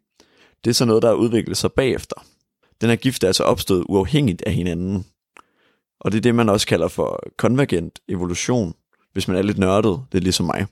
Det 0.65 0.71
er 0.71 0.75
så 0.75 0.85
noget, 0.85 1.03
der 1.03 1.09
har 1.09 1.17
udviklet 1.17 1.57
sig 1.57 1.73
bagefter. 1.73 2.25
Den 2.81 2.89
her 2.89 2.97
gift 2.97 3.23
er 3.23 3.27
altså 3.27 3.45
opstået 3.45 3.85
uafhængigt 3.89 4.43
af 4.47 4.53
hinanden. 4.53 5.07
Og 6.01 6.13
det 6.13 6.19
er 6.19 6.23
det, 6.23 6.35
man 6.35 6.49
også 6.49 6.67
kalder 6.67 6.89
for 6.89 7.23
konvergent 7.37 7.99
evolution, 8.09 8.75
hvis 9.19 9.29
man 9.29 9.37
er 9.37 9.43
lidt 9.43 9.59
nørdet, 9.59 10.01
det 10.13 10.19
er 10.19 10.23
ligesom 10.23 10.47
mig. 10.47 10.67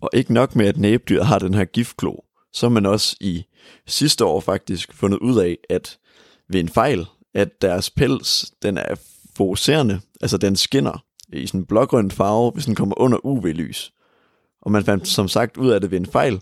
Og 0.00 0.10
ikke 0.12 0.34
nok 0.34 0.56
med, 0.56 0.66
at 0.66 0.76
næbdyr 0.76 1.22
har 1.22 1.38
den 1.38 1.54
her 1.54 1.64
giftklo, 1.64 2.14
så 2.52 2.66
har 2.66 2.70
man 2.70 2.86
også 2.86 3.16
i 3.20 3.44
sidste 3.86 4.24
år 4.24 4.40
faktisk 4.40 4.92
fundet 4.92 5.18
ud 5.18 5.38
af, 5.38 5.58
at 5.70 5.98
ved 6.48 6.60
en 6.60 6.68
fejl, 6.68 7.06
at 7.34 7.62
deres 7.62 7.90
pels, 7.90 8.52
den 8.62 8.78
er 8.78 8.94
fokuserende, 9.36 10.00
altså 10.20 10.36
den 10.36 10.56
skinner 10.56 11.04
i 11.32 11.46
sådan 11.46 11.60
en 11.60 11.66
blågrøn 11.66 12.10
farve, 12.10 12.50
hvis 12.50 12.64
den 12.64 12.74
kommer 12.74 13.00
under 13.00 13.26
UV-lys. 13.26 13.92
Og 14.62 14.72
man 14.72 14.84
fandt 14.84 15.08
som 15.08 15.28
sagt 15.28 15.56
ud 15.56 15.70
af 15.70 15.80
det 15.80 15.90
ved 15.90 16.00
en 16.00 16.06
fejl. 16.06 16.40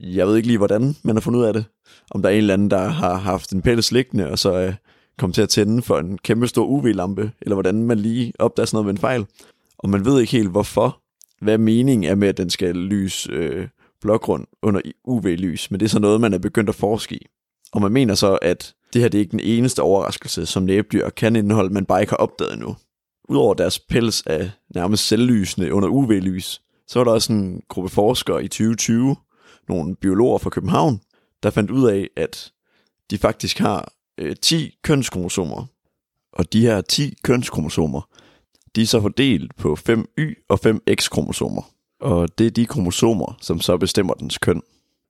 Jeg 0.00 0.26
ved 0.26 0.36
ikke 0.36 0.48
lige, 0.48 0.58
hvordan 0.58 0.96
man 1.02 1.16
har 1.16 1.20
fundet 1.20 1.40
ud 1.40 1.44
af 1.44 1.52
det. 1.52 1.64
Om 2.10 2.22
der 2.22 2.28
er 2.28 2.32
en 2.32 2.38
eller 2.38 2.54
anden, 2.54 2.70
der 2.70 2.88
har 2.88 3.14
haft 3.14 3.52
en 3.52 3.62
pels 3.62 3.92
liggende, 3.92 4.30
og 4.30 4.38
så 4.38 4.52
øh, 4.54 4.74
kom 5.18 5.32
til 5.32 5.42
at 5.42 5.48
tænde 5.48 5.82
for 5.82 5.98
en 5.98 6.18
kæmpe 6.18 6.48
stor 6.48 6.66
UV-lampe, 6.66 7.30
eller 7.40 7.54
hvordan 7.54 7.82
man 7.82 7.98
lige 7.98 8.32
opdager 8.38 8.66
sådan 8.66 8.76
noget 8.76 8.86
ved 8.86 8.92
en 8.92 8.98
fejl. 8.98 9.26
Og 9.82 9.90
man 9.90 10.04
ved 10.04 10.20
ikke 10.20 10.32
helt, 10.32 10.50
hvorfor. 10.50 10.98
Hvad 11.40 11.58
meningen 11.58 12.10
er 12.10 12.14
med, 12.14 12.28
at 12.28 12.36
den 12.36 12.50
skal 12.50 12.76
lyse 12.76 13.32
øh, 13.32 13.68
blågrund 14.00 14.46
under 14.62 14.80
UV-lys, 15.04 15.70
men 15.70 15.80
det 15.80 15.86
er 15.86 15.90
så 15.90 15.98
noget, 15.98 16.20
man 16.20 16.34
er 16.34 16.38
begyndt 16.38 16.68
at 16.68 16.74
forske 16.74 17.14
i. 17.14 17.26
Og 17.72 17.82
man 17.82 17.92
mener 17.92 18.14
så, 18.14 18.38
at 18.42 18.74
det 18.92 19.00
her 19.02 19.08
det 19.08 19.18
er 19.18 19.22
ikke 19.22 19.30
den 19.30 19.40
eneste 19.40 19.82
overraskelse, 19.82 20.46
som 20.46 20.62
næbdyr 20.62 21.08
kan 21.08 21.36
indeholde, 21.36 21.74
man 21.74 21.86
bare 21.86 22.00
ikke 22.00 22.10
har 22.10 22.16
opdaget 22.16 22.52
endnu. 22.52 22.76
Udover 23.28 23.54
deres 23.54 23.78
pels 23.78 24.22
er 24.26 24.48
nærmest 24.74 25.06
selvlysende 25.06 25.72
under 25.72 25.88
UV-lys, 25.88 26.62
så 26.86 26.98
var 26.98 27.04
der 27.04 27.12
også 27.12 27.32
en 27.32 27.62
gruppe 27.68 27.90
forskere 27.90 28.44
i 28.44 28.48
2020, 28.48 29.16
nogle 29.68 29.96
biologer 29.96 30.38
fra 30.38 30.50
København, 30.50 31.00
der 31.42 31.50
fandt 31.50 31.70
ud 31.70 31.90
af, 31.90 32.08
at 32.16 32.52
de 33.10 33.18
faktisk 33.18 33.58
har 33.58 33.92
øh, 34.18 34.36
10 34.42 34.78
kønskromosomer. 34.82 35.66
Og 36.32 36.52
de 36.52 36.60
her 36.60 36.80
10 36.80 37.14
kønskromosomer, 37.24 38.08
de 38.76 38.82
er 38.82 38.86
så 38.86 39.00
fordelt 39.00 39.56
på 39.56 39.76
5 39.76 40.06
Y- 40.20 40.46
og 40.48 40.58
5 40.58 40.82
X-kromosomer. 40.94 41.62
Og 42.00 42.38
det 42.38 42.46
er 42.46 42.50
de 42.50 42.66
kromosomer, 42.66 43.36
som 43.40 43.60
så 43.60 43.76
bestemmer 43.76 44.14
dens 44.14 44.38
køn. 44.38 44.62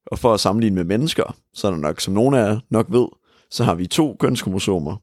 Og 0.06 0.18
for 0.18 0.34
at 0.34 0.40
sammenligne 0.40 0.76
med 0.76 0.84
mennesker, 0.84 1.36
så 1.54 1.66
er 1.66 1.70
der 1.70 1.78
nok, 1.78 2.00
som 2.00 2.14
nogen 2.14 2.34
af 2.34 2.38
jer 2.38 2.60
nok 2.70 2.86
ved, 2.90 3.06
så 3.50 3.64
har 3.64 3.74
vi 3.74 3.86
to 3.86 4.16
kønskromosomer, 4.20 4.96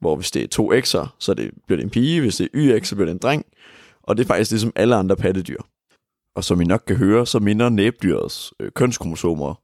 hvor 0.00 0.16
hvis 0.16 0.30
det 0.30 0.42
er 0.42 0.48
to 0.48 0.72
X'er, 0.72 1.06
så 1.18 1.34
det, 1.34 1.50
bliver 1.66 1.76
det 1.76 1.84
en 1.84 1.90
pige, 1.90 2.20
hvis 2.20 2.36
det 2.36 2.44
er 2.44 2.48
YX, 2.54 2.88
så 2.88 2.94
bliver 2.94 3.06
det 3.06 3.12
en 3.12 3.18
dreng, 3.18 3.44
og 4.02 4.16
det 4.16 4.22
er 4.22 4.26
faktisk 4.26 4.50
ligesom 4.50 4.72
alle 4.76 4.96
andre 4.96 5.16
pattedyr. 5.16 5.58
Og 6.36 6.44
som 6.44 6.60
I 6.60 6.64
nok 6.64 6.82
kan 6.86 6.96
høre, 6.96 7.26
så 7.26 7.38
minder 7.38 7.68
næbdyrets 7.68 8.52
øh, 8.60 8.70
kønskromosomer, 8.72 9.54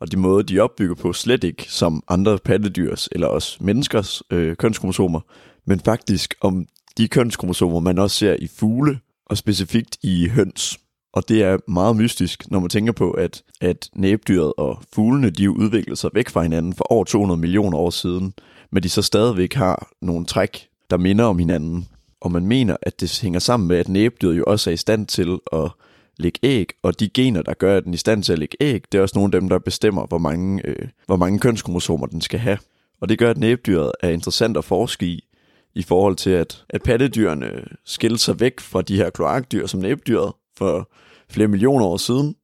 og 0.00 0.12
de 0.12 0.16
måder, 0.16 0.42
de 0.42 0.60
opbygger 0.60 0.94
på, 0.94 1.12
slet 1.12 1.44
ikke 1.44 1.66
som 1.68 2.02
andre 2.08 2.38
pattedyrs 2.38 3.08
eller 3.12 3.26
også 3.26 3.58
menneskers 3.60 4.22
øh, 4.30 4.56
kønskromosomer, 4.56 5.20
men 5.66 5.80
faktisk 5.80 6.34
om 6.40 6.66
de 6.98 7.08
kønskromosomer, 7.08 7.80
man 7.80 7.98
også 7.98 8.16
ser 8.16 8.36
i 8.38 8.46
fugle, 8.46 8.98
og 9.26 9.36
specifikt 9.36 9.98
i 10.02 10.28
høns. 10.28 10.78
Og 11.12 11.28
det 11.28 11.42
er 11.42 11.58
meget 11.68 11.96
mystisk, 11.96 12.50
når 12.50 12.60
man 12.60 12.68
tænker 12.68 12.92
på, 12.92 13.10
at, 13.10 13.42
at 13.60 13.88
næbdyret 13.94 14.52
og 14.56 14.82
fuglene, 14.94 15.30
de 15.30 15.50
udviklede 15.50 15.96
sig 15.96 16.10
væk 16.14 16.28
fra 16.28 16.42
hinanden 16.42 16.74
for 16.74 16.92
over 16.92 17.04
200 17.04 17.40
millioner 17.40 17.78
år 17.78 17.90
siden, 17.90 18.34
men 18.72 18.82
de 18.82 18.88
så 18.88 19.02
stadigvæk 19.02 19.54
har 19.54 19.88
nogle 20.02 20.26
træk, 20.26 20.68
der 20.90 20.96
minder 20.96 21.24
om 21.24 21.38
hinanden. 21.38 21.88
Og 22.20 22.32
man 22.32 22.46
mener, 22.46 22.76
at 22.82 23.00
det 23.00 23.20
hænger 23.22 23.40
sammen 23.40 23.68
med, 23.68 23.76
at 23.76 23.88
næbdyret 23.88 24.38
jo 24.38 24.44
også 24.46 24.70
er 24.70 24.74
i 24.74 24.76
stand 24.76 25.06
til 25.06 25.38
at 25.52 25.70
lægge 26.18 26.38
æg, 26.42 26.72
og 26.82 27.00
de 27.00 27.08
gener, 27.08 27.42
der 27.42 27.54
gør, 27.54 27.76
at 27.76 27.84
den 27.84 27.92
er 27.92 27.94
i 27.94 27.98
stand 27.98 28.22
til 28.22 28.32
at 28.32 28.38
lægge 28.38 28.56
æg, 28.60 28.82
det 28.92 28.98
er 28.98 29.02
også 29.02 29.18
nogle 29.18 29.34
af 29.34 29.40
dem, 29.40 29.48
der 29.48 29.58
bestemmer, 29.58 30.06
hvor 30.06 30.18
mange, 30.18 30.66
øh, 30.66 30.88
hvor 31.06 31.16
mange 31.16 31.38
kønskromosomer 31.38 32.06
den 32.06 32.20
skal 32.20 32.40
have. 32.40 32.58
Og 33.00 33.08
det 33.08 33.18
gør, 33.18 33.30
at 33.30 33.38
næbdyret 33.38 33.92
er 34.00 34.08
interessant 34.08 34.56
at 34.56 34.64
forske 34.64 35.06
i, 35.06 35.24
i 35.76 35.82
forhold 35.82 36.16
til, 36.16 36.30
at, 36.30 36.64
at 36.68 36.82
pattedyrene 36.82 37.64
skilte 37.84 38.18
sig 38.18 38.40
væk 38.40 38.60
fra 38.60 38.82
de 38.82 38.96
her 38.96 39.10
kloakdyr 39.10 39.66
som 39.66 39.80
næbdyret 39.80 40.32
for 40.58 40.90
flere 41.30 41.48
millioner 41.48 41.84
år 41.84 41.96
siden, 41.96 42.36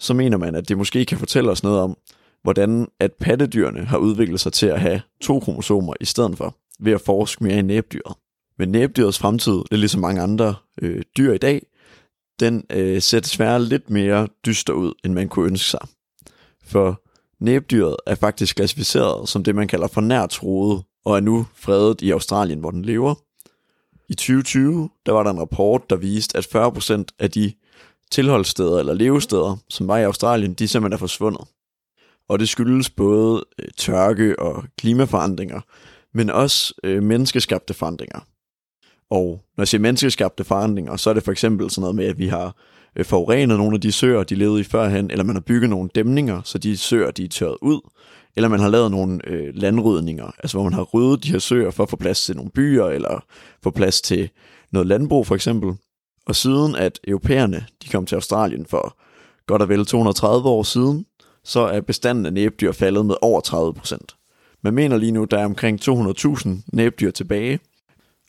så 0.00 0.14
mener 0.14 0.36
man, 0.36 0.54
at 0.54 0.68
det 0.68 0.78
måske 0.78 1.04
kan 1.04 1.18
fortælle 1.18 1.50
os 1.50 1.62
noget 1.62 1.80
om, 1.80 1.96
hvordan 2.42 2.88
at 3.00 3.12
pattedyrene 3.12 3.84
har 3.84 3.98
udviklet 3.98 4.40
sig 4.40 4.52
til 4.52 4.66
at 4.66 4.80
have 4.80 5.00
to 5.20 5.40
kromosomer 5.40 5.94
i 6.00 6.04
stedet 6.04 6.36
for, 6.36 6.56
ved 6.80 6.92
at 6.92 7.00
forske 7.00 7.44
mere 7.44 7.58
i 7.58 7.62
næbdyret. 7.62 8.16
Men 8.58 8.68
næbdyrets 8.68 9.18
fremtid, 9.18 9.52
det 9.52 9.72
er 9.72 9.76
ligesom 9.76 10.00
mange 10.00 10.20
andre 10.20 10.54
øh, 10.82 11.02
dyr 11.16 11.32
i 11.32 11.38
dag, 11.38 11.66
den 12.40 12.64
øh, 12.70 13.02
ser 13.02 13.20
desværre 13.20 13.62
lidt 13.62 13.90
mere 13.90 14.28
dyster 14.46 14.72
ud, 14.72 14.92
end 15.04 15.12
man 15.12 15.28
kunne 15.28 15.46
ønske 15.46 15.70
sig. 15.70 15.80
For 16.64 17.02
næbdyret 17.44 17.96
er 18.06 18.14
faktisk 18.14 18.56
klassificeret 18.56 19.28
som 19.28 19.44
det, 19.44 19.54
man 19.54 19.68
kalder 19.68 19.86
for 19.86 20.00
nærtroet, 20.00 20.82
og 21.04 21.16
er 21.16 21.20
nu 21.20 21.46
fredet 21.54 22.02
i 22.02 22.10
Australien, 22.10 22.60
hvor 22.60 22.70
den 22.70 22.84
lever. 22.84 23.14
I 24.08 24.14
2020, 24.14 24.90
der 25.06 25.12
var 25.12 25.22
der 25.22 25.30
en 25.30 25.40
rapport, 25.40 25.90
der 25.90 25.96
viste, 25.96 26.38
at 26.38 26.56
40% 26.56 27.04
af 27.18 27.30
de 27.30 27.52
tilholdssteder 28.10 28.78
eller 28.78 28.94
levesteder, 28.94 29.56
som 29.68 29.88
var 29.88 29.98
i 29.98 30.04
Australien, 30.04 30.54
de 30.54 30.68
simpelthen 30.68 30.92
er 30.92 30.98
forsvundet. 30.98 31.48
Og 32.28 32.38
det 32.38 32.48
skyldes 32.48 32.90
både 32.90 33.44
øh, 33.58 33.68
tørke 33.76 34.38
og 34.38 34.64
klimaforandringer, 34.78 35.60
men 36.12 36.30
også 36.30 36.74
øh, 36.84 37.02
menneskeskabte 37.02 37.74
forandringer. 37.74 38.20
Og 39.10 39.40
når 39.56 39.62
jeg 39.62 39.68
siger 39.68 39.80
menneskeskabte 39.80 40.44
forandringer, 40.44 40.96
så 40.96 41.10
er 41.10 41.14
det 41.14 41.22
for 41.22 41.32
eksempel 41.32 41.70
sådan 41.70 41.80
noget 41.80 41.96
med, 41.96 42.06
at 42.06 42.18
vi 42.18 42.26
har 42.26 42.56
øh, 42.96 43.04
forurenet 43.04 43.58
nogle 43.58 43.74
af 43.74 43.80
de 43.80 43.92
søer, 43.92 44.22
de 44.22 44.34
levede 44.34 44.60
i 44.60 44.64
førhen, 44.64 45.10
eller 45.10 45.24
man 45.24 45.36
har 45.36 45.40
bygget 45.40 45.70
nogle 45.70 45.90
dæmninger, 45.94 46.42
så 46.44 46.58
de 46.58 46.76
søer, 46.76 47.10
de 47.10 47.24
er 47.24 47.28
tørret 47.28 47.56
ud, 47.62 47.80
eller 48.36 48.48
man 48.48 48.60
har 48.60 48.68
lavet 48.68 48.90
nogle 48.90 49.28
øh, 49.28 49.54
landrydninger, 49.54 50.30
altså 50.38 50.56
hvor 50.56 50.64
man 50.64 50.72
har 50.72 50.82
ryddet 50.82 51.24
de 51.24 51.32
her 51.32 51.38
søer 51.38 51.70
for 51.70 51.82
at 51.82 51.90
få 51.90 51.96
plads 51.96 52.24
til 52.24 52.36
nogle 52.36 52.50
byer, 52.50 52.84
eller 52.84 53.24
få 53.62 53.70
plads 53.70 54.00
til 54.02 54.30
noget 54.72 54.86
landbrug 54.88 55.26
for 55.26 55.34
eksempel. 55.34 55.74
Og 56.26 56.36
siden 56.36 56.76
at 56.76 57.00
europæerne 57.06 57.66
de 57.82 57.88
kom 57.88 58.06
til 58.06 58.14
Australien 58.14 58.66
for 58.66 58.96
godt 59.46 59.62
og 59.62 59.68
vel 59.68 59.86
230 59.86 60.48
år 60.48 60.62
siden, 60.62 61.06
så 61.44 61.60
er 61.60 61.80
bestanden 61.80 62.26
af 62.26 62.32
næbdyr 62.32 62.72
faldet 62.72 63.06
med 63.06 63.14
over 63.22 63.40
30 63.40 63.74
procent. 63.74 64.16
Man 64.62 64.74
mener 64.74 64.96
lige 64.96 65.12
nu, 65.12 65.24
der 65.24 65.38
er 65.38 65.44
omkring 65.44 65.80
200.000 65.88 66.48
næbdyr 66.72 67.10
tilbage. 67.10 67.60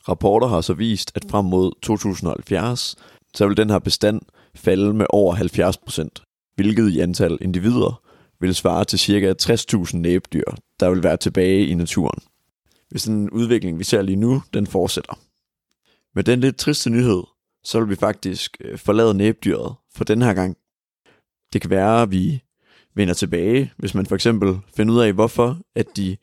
Rapporter 0.08 0.46
har 0.46 0.60
så 0.60 0.74
vist, 0.74 1.12
at 1.14 1.24
frem 1.30 1.44
mod 1.44 1.72
2070, 1.82 2.96
så 3.34 3.46
vil 3.46 3.56
den 3.56 3.70
her 3.70 3.78
bestand 3.78 4.20
falde 4.56 4.94
med 4.94 5.06
over 5.10 5.34
70 5.34 5.76
procent, 5.76 6.22
hvilket 6.54 6.90
i 6.90 7.00
antal 7.00 7.38
individer 7.40 8.02
vil 8.40 8.54
svare 8.54 8.84
til 8.84 8.98
ca. 8.98 9.34
60.000 9.42 9.96
næbdyr, 9.96 10.44
der 10.80 10.90
vil 10.90 11.02
være 11.02 11.16
tilbage 11.16 11.66
i 11.66 11.74
naturen. 11.74 12.20
Hvis 12.88 13.02
den 13.02 13.30
udvikling, 13.30 13.78
vi 13.78 13.84
ser 13.84 14.02
lige 14.02 14.16
nu, 14.16 14.42
den 14.54 14.66
fortsætter. 14.66 15.18
Med 16.14 16.24
den 16.24 16.40
lidt 16.40 16.56
triste 16.56 16.90
nyhed, 16.90 17.22
så 17.64 17.80
vil 17.80 17.90
vi 17.90 17.96
faktisk 17.96 18.56
øh, 18.60 18.78
forlade 18.78 19.14
næbdyret 19.14 19.74
for 19.94 20.04
den 20.04 20.22
her 20.22 20.34
gang. 20.34 20.56
Det 21.52 21.60
kan 21.60 21.70
være, 21.70 22.02
at 22.02 22.10
vi 22.10 22.42
vender 22.94 23.14
tilbage, 23.14 23.72
hvis 23.76 23.94
man 23.94 24.06
for 24.06 24.14
eksempel 24.14 24.58
finder 24.76 24.94
ud 24.94 25.00
af, 25.00 25.12
hvorfor 25.12 25.58
at 25.74 25.86
de 25.96 26.16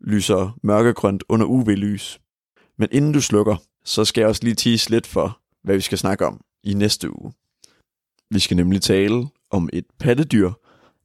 lyser 0.00 0.58
mørkegrønt 0.62 1.24
under 1.28 1.46
UV-lys. 1.46 2.20
Men 2.78 2.88
inden 2.92 3.12
du 3.12 3.20
slukker, 3.20 3.56
så 3.84 4.04
skal 4.04 4.20
jeg 4.20 4.28
også 4.28 4.44
lige 4.44 4.54
tease 4.54 4.90
lidt 4.90 5.06
for, 5.06 5.40
hvad 5.64 5.74
vi 5.74 5.80
skal 5.80 5.98
snakke 5.98 6.26
om 6.26 6.40
i 6.64 6.74
næste 6.74 7.20
uge. 7.20 7.32
Vi 8.30 8.38
skal 8.38 8.56
nemlig 8.56 8.82
tale 8.82 9.28
om 9.50 9.68
et 9.72 9.84
pattedyr, 9.98 10.50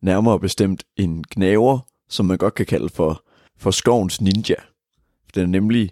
nærmere 0.02 0.40
bestemt 0.40 0.84
en 0.98 1.24
gnaver, 1.30 1.80
som 2.10 2.26
man 2.26 2.38
godt 2.38 2.54
kan 2.54 2.66
kalde 2.66 2.90
for, 2.90 3.24
for 3.58 3.72
skovens 3.72 4.22
ninja. 4.22 4.56
Den 5.36 5.44
er 5.44 5.48
nemlig 5.48 5.92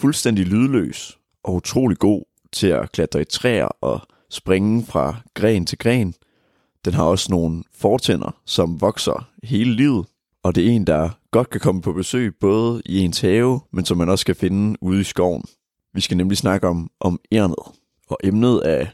fuldstændig 0.00 0.46
lydløs 0.46 1.18
og 1.44 1.54
utrolig 1.54 1.98
god 1.98 2.22
til 2.52 2.66
at 2.66 2.92
klatre 2.92 3.20
i 3.20 3.24
træer 3.24 3.68
og 3.80 4.00
springe 4.30 4.84
fra 4.84 5.16
gren 5.34 5.66
til 5.66 5.78
gren. 5.78 6.14
Den 6.84 6.94
har 6.94 7.04
også 7.04 7.26
nogle 7.30 7.64
fortænder, 7.74 8.36
som 8.46 8.80
vokser 8.80 9.28
hele 9.42 9.72
livet, 9.74 10.06
og 10.42 10.54
det 10.54 10.66
er 10.66 10.70
en, 10.70 10.86
der 10.86 11.10
godt 11.30 11.50
kan 11.50 11.60
komme 11.60 11.82
på 11.82 11.92
besøg 11.92 12.34
både 12.40 12.82
i 12.86 12.98
ens 12.98 13.20
have, 13.20 13.60
men 13.70 13.84
som 13.84 13.98
man 13.98 14.08
også 14.08 14.26
kan 14.26 14.36
finde 14.36 14.78
ude 14.80 15.00
i 15.00 15.04
skoven. 15.04 15.44
Vi 15.94 16.00
skal 16.00 16.16
nemlig 16.16 16.38
snakke 16.38 16.68
om, 16.68 16.90
om 17.00 17.20
ærnet, 17.32 17.64
og 18.08 18.18
emnet 18.24 18.62
er, 18.64 18.86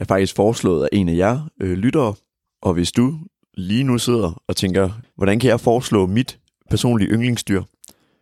er 0.00 0.04
faktisk 0.04 0.34
foreslået 0.34 0.84
af 0.84 0.88
en 0.92 1.08
af 1.08 1.16
jer 1.16 1.48
øh, 1.60 1.72
lyttere, 1.78 2.14
og 2.62 2.74
hvis 2.74 2.92
du 2.92 3.18
lige 3.54 3.84
nu 3.84 3.98
sidder 3.98 4.42
og 4.46 4.56
tænker, 4.56 4.90
hvordan 5.16 5.38
kan 5.38 5.50
jeg 5.50 5.60
foreslå 5.60 6.06
mit 6.06 6.38
personlige 6.70 7.10
yndlingsdyr, 7.10 7.62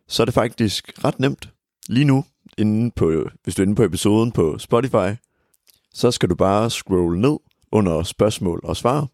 så 0.07 0.23
er 0.23 0.25
det 0.25 0.33
faktisk 0.33 0.91
ret 1.03 1.19
nemt. 1.19 1.49
Lige 1.87 2.05
nu, 2.05 2.25
inde 2.57 2.91
på, 2.95 3.23
hvis 3.43 3.55
du 3.55 3.61
er 3.61 3.65
inde 3.65 3.75
på 3.75 3.83
episoden 3.83 4.31
på 4.31 4.57
Spotify, 4.57 5.15
så 5.93 6.11
skal 6.11 6.29
du 6.29 6.35
bare 6.35 6.69
scrolle 6.69 7.21
ned 7.21 7.37
under 7.71 8.03
spørgsmål 8.03 8.59
og 8.63 8.77
svar, 8.77 9.07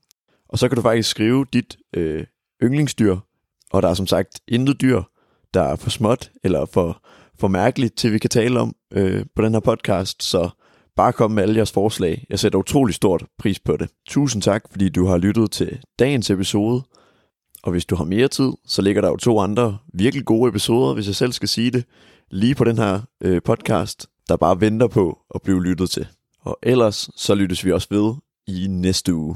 og 0.49 0.59
så 0.59 0.69
kan 0.69 0.75
du 0.75 0.81
faktisk 0.81 1.09
skrive 1.09 1.45
dit 1.53 1.77
øh, 1.93 2.23
yndlingsdyr, 2.63 3.17
og 3.71 3.81
der 3.81 3.89
er 3.89 3.93
som 3.93 4.07
sagt 4.07 4.39
intet 4.47 4.81
dyr, 4.81 5.01
der 5.53 5.61
er 5.61 5.75
for 5.75 5.89
småt 5.89 6.31
eller 6.43 6.65
for, 6.65 7.01
for 7.39 7.47
mærkeligt, 7.47 7.97
til 7.97 8.13
vi 8.13 8.19
kan 8.19 8.29
tale 8.29 8.59
om 8.59 8.75
øh, 8.93 9.25
på 9.35 9.41
den 9.41 9.53
her 9.53 9.59
podcast, 9.59 10.23
så 10.23 10.49
bare 10.95 11.13
kom 11.13 11.31
med 11.31 11.43
alle 11.43 11.55
jeres 11.55 11.71
forslag. 11.71 12.25
Jeg 12.29 12.39
sætter 12.39 12.59
utrolig 12.59 12.95
stort 12.95 13.25
pris 13.39 13.59
på 13.59 13.77
det. 13.77 13.89
Tusind 14.07 14.41
tak, 14.41 14.63
fordi 14.71 14.89
du 14.89 15.05
har 15.05 15.17
lyttet 15.17 15.51
til 15.51 15.79
dagens 15.99 16.29
episode. 16.29 16.83
Og 17.63 17.71
hvis 17.71 17.85
du 17.85 17.95
har 17.95 18.03
mere 18.03 18.27
tid, 18.27 18.51
så 18.65 18.81
ligger 18.81 19.01
der 19.01 19.09
jo 19.09 19.17
to 19.17 19.39
andre 19.39 19.77
virkelig 19.93 20.25
gode 20.25 20.49
episoder, 20.49 20.93
hvis 20.93 21.07
jeg 21.07 21.15
selv 21.15 21.31
skal 21.31 21.49
sige 21.49 21.71
det, 21.71 21.85
lige 22.31 22.55
på 22.55 22.63
den 22.63 22.77
her 22.77 23.01
øh, 23.21 23.41
podcast, 23.45 24.07
der 24.29 24.37
bare 24.37 24.61
venter 24.61 24.87
på 24.87 25.19
at 25.35 25.41
blive 25.41 25.63
lyttet 25.63 25.89
til. 25.89 26.07
Og 26.41 26.59
ellers 26.63 27.09
så 27.15 27.35
lyttes 27.35 27.65
vi 27.65 27.71
også 27.71 27.87
ved 27.91 28.13
i 28.47 28.67
næste 28.69 29.13
uge. 29.13 29.35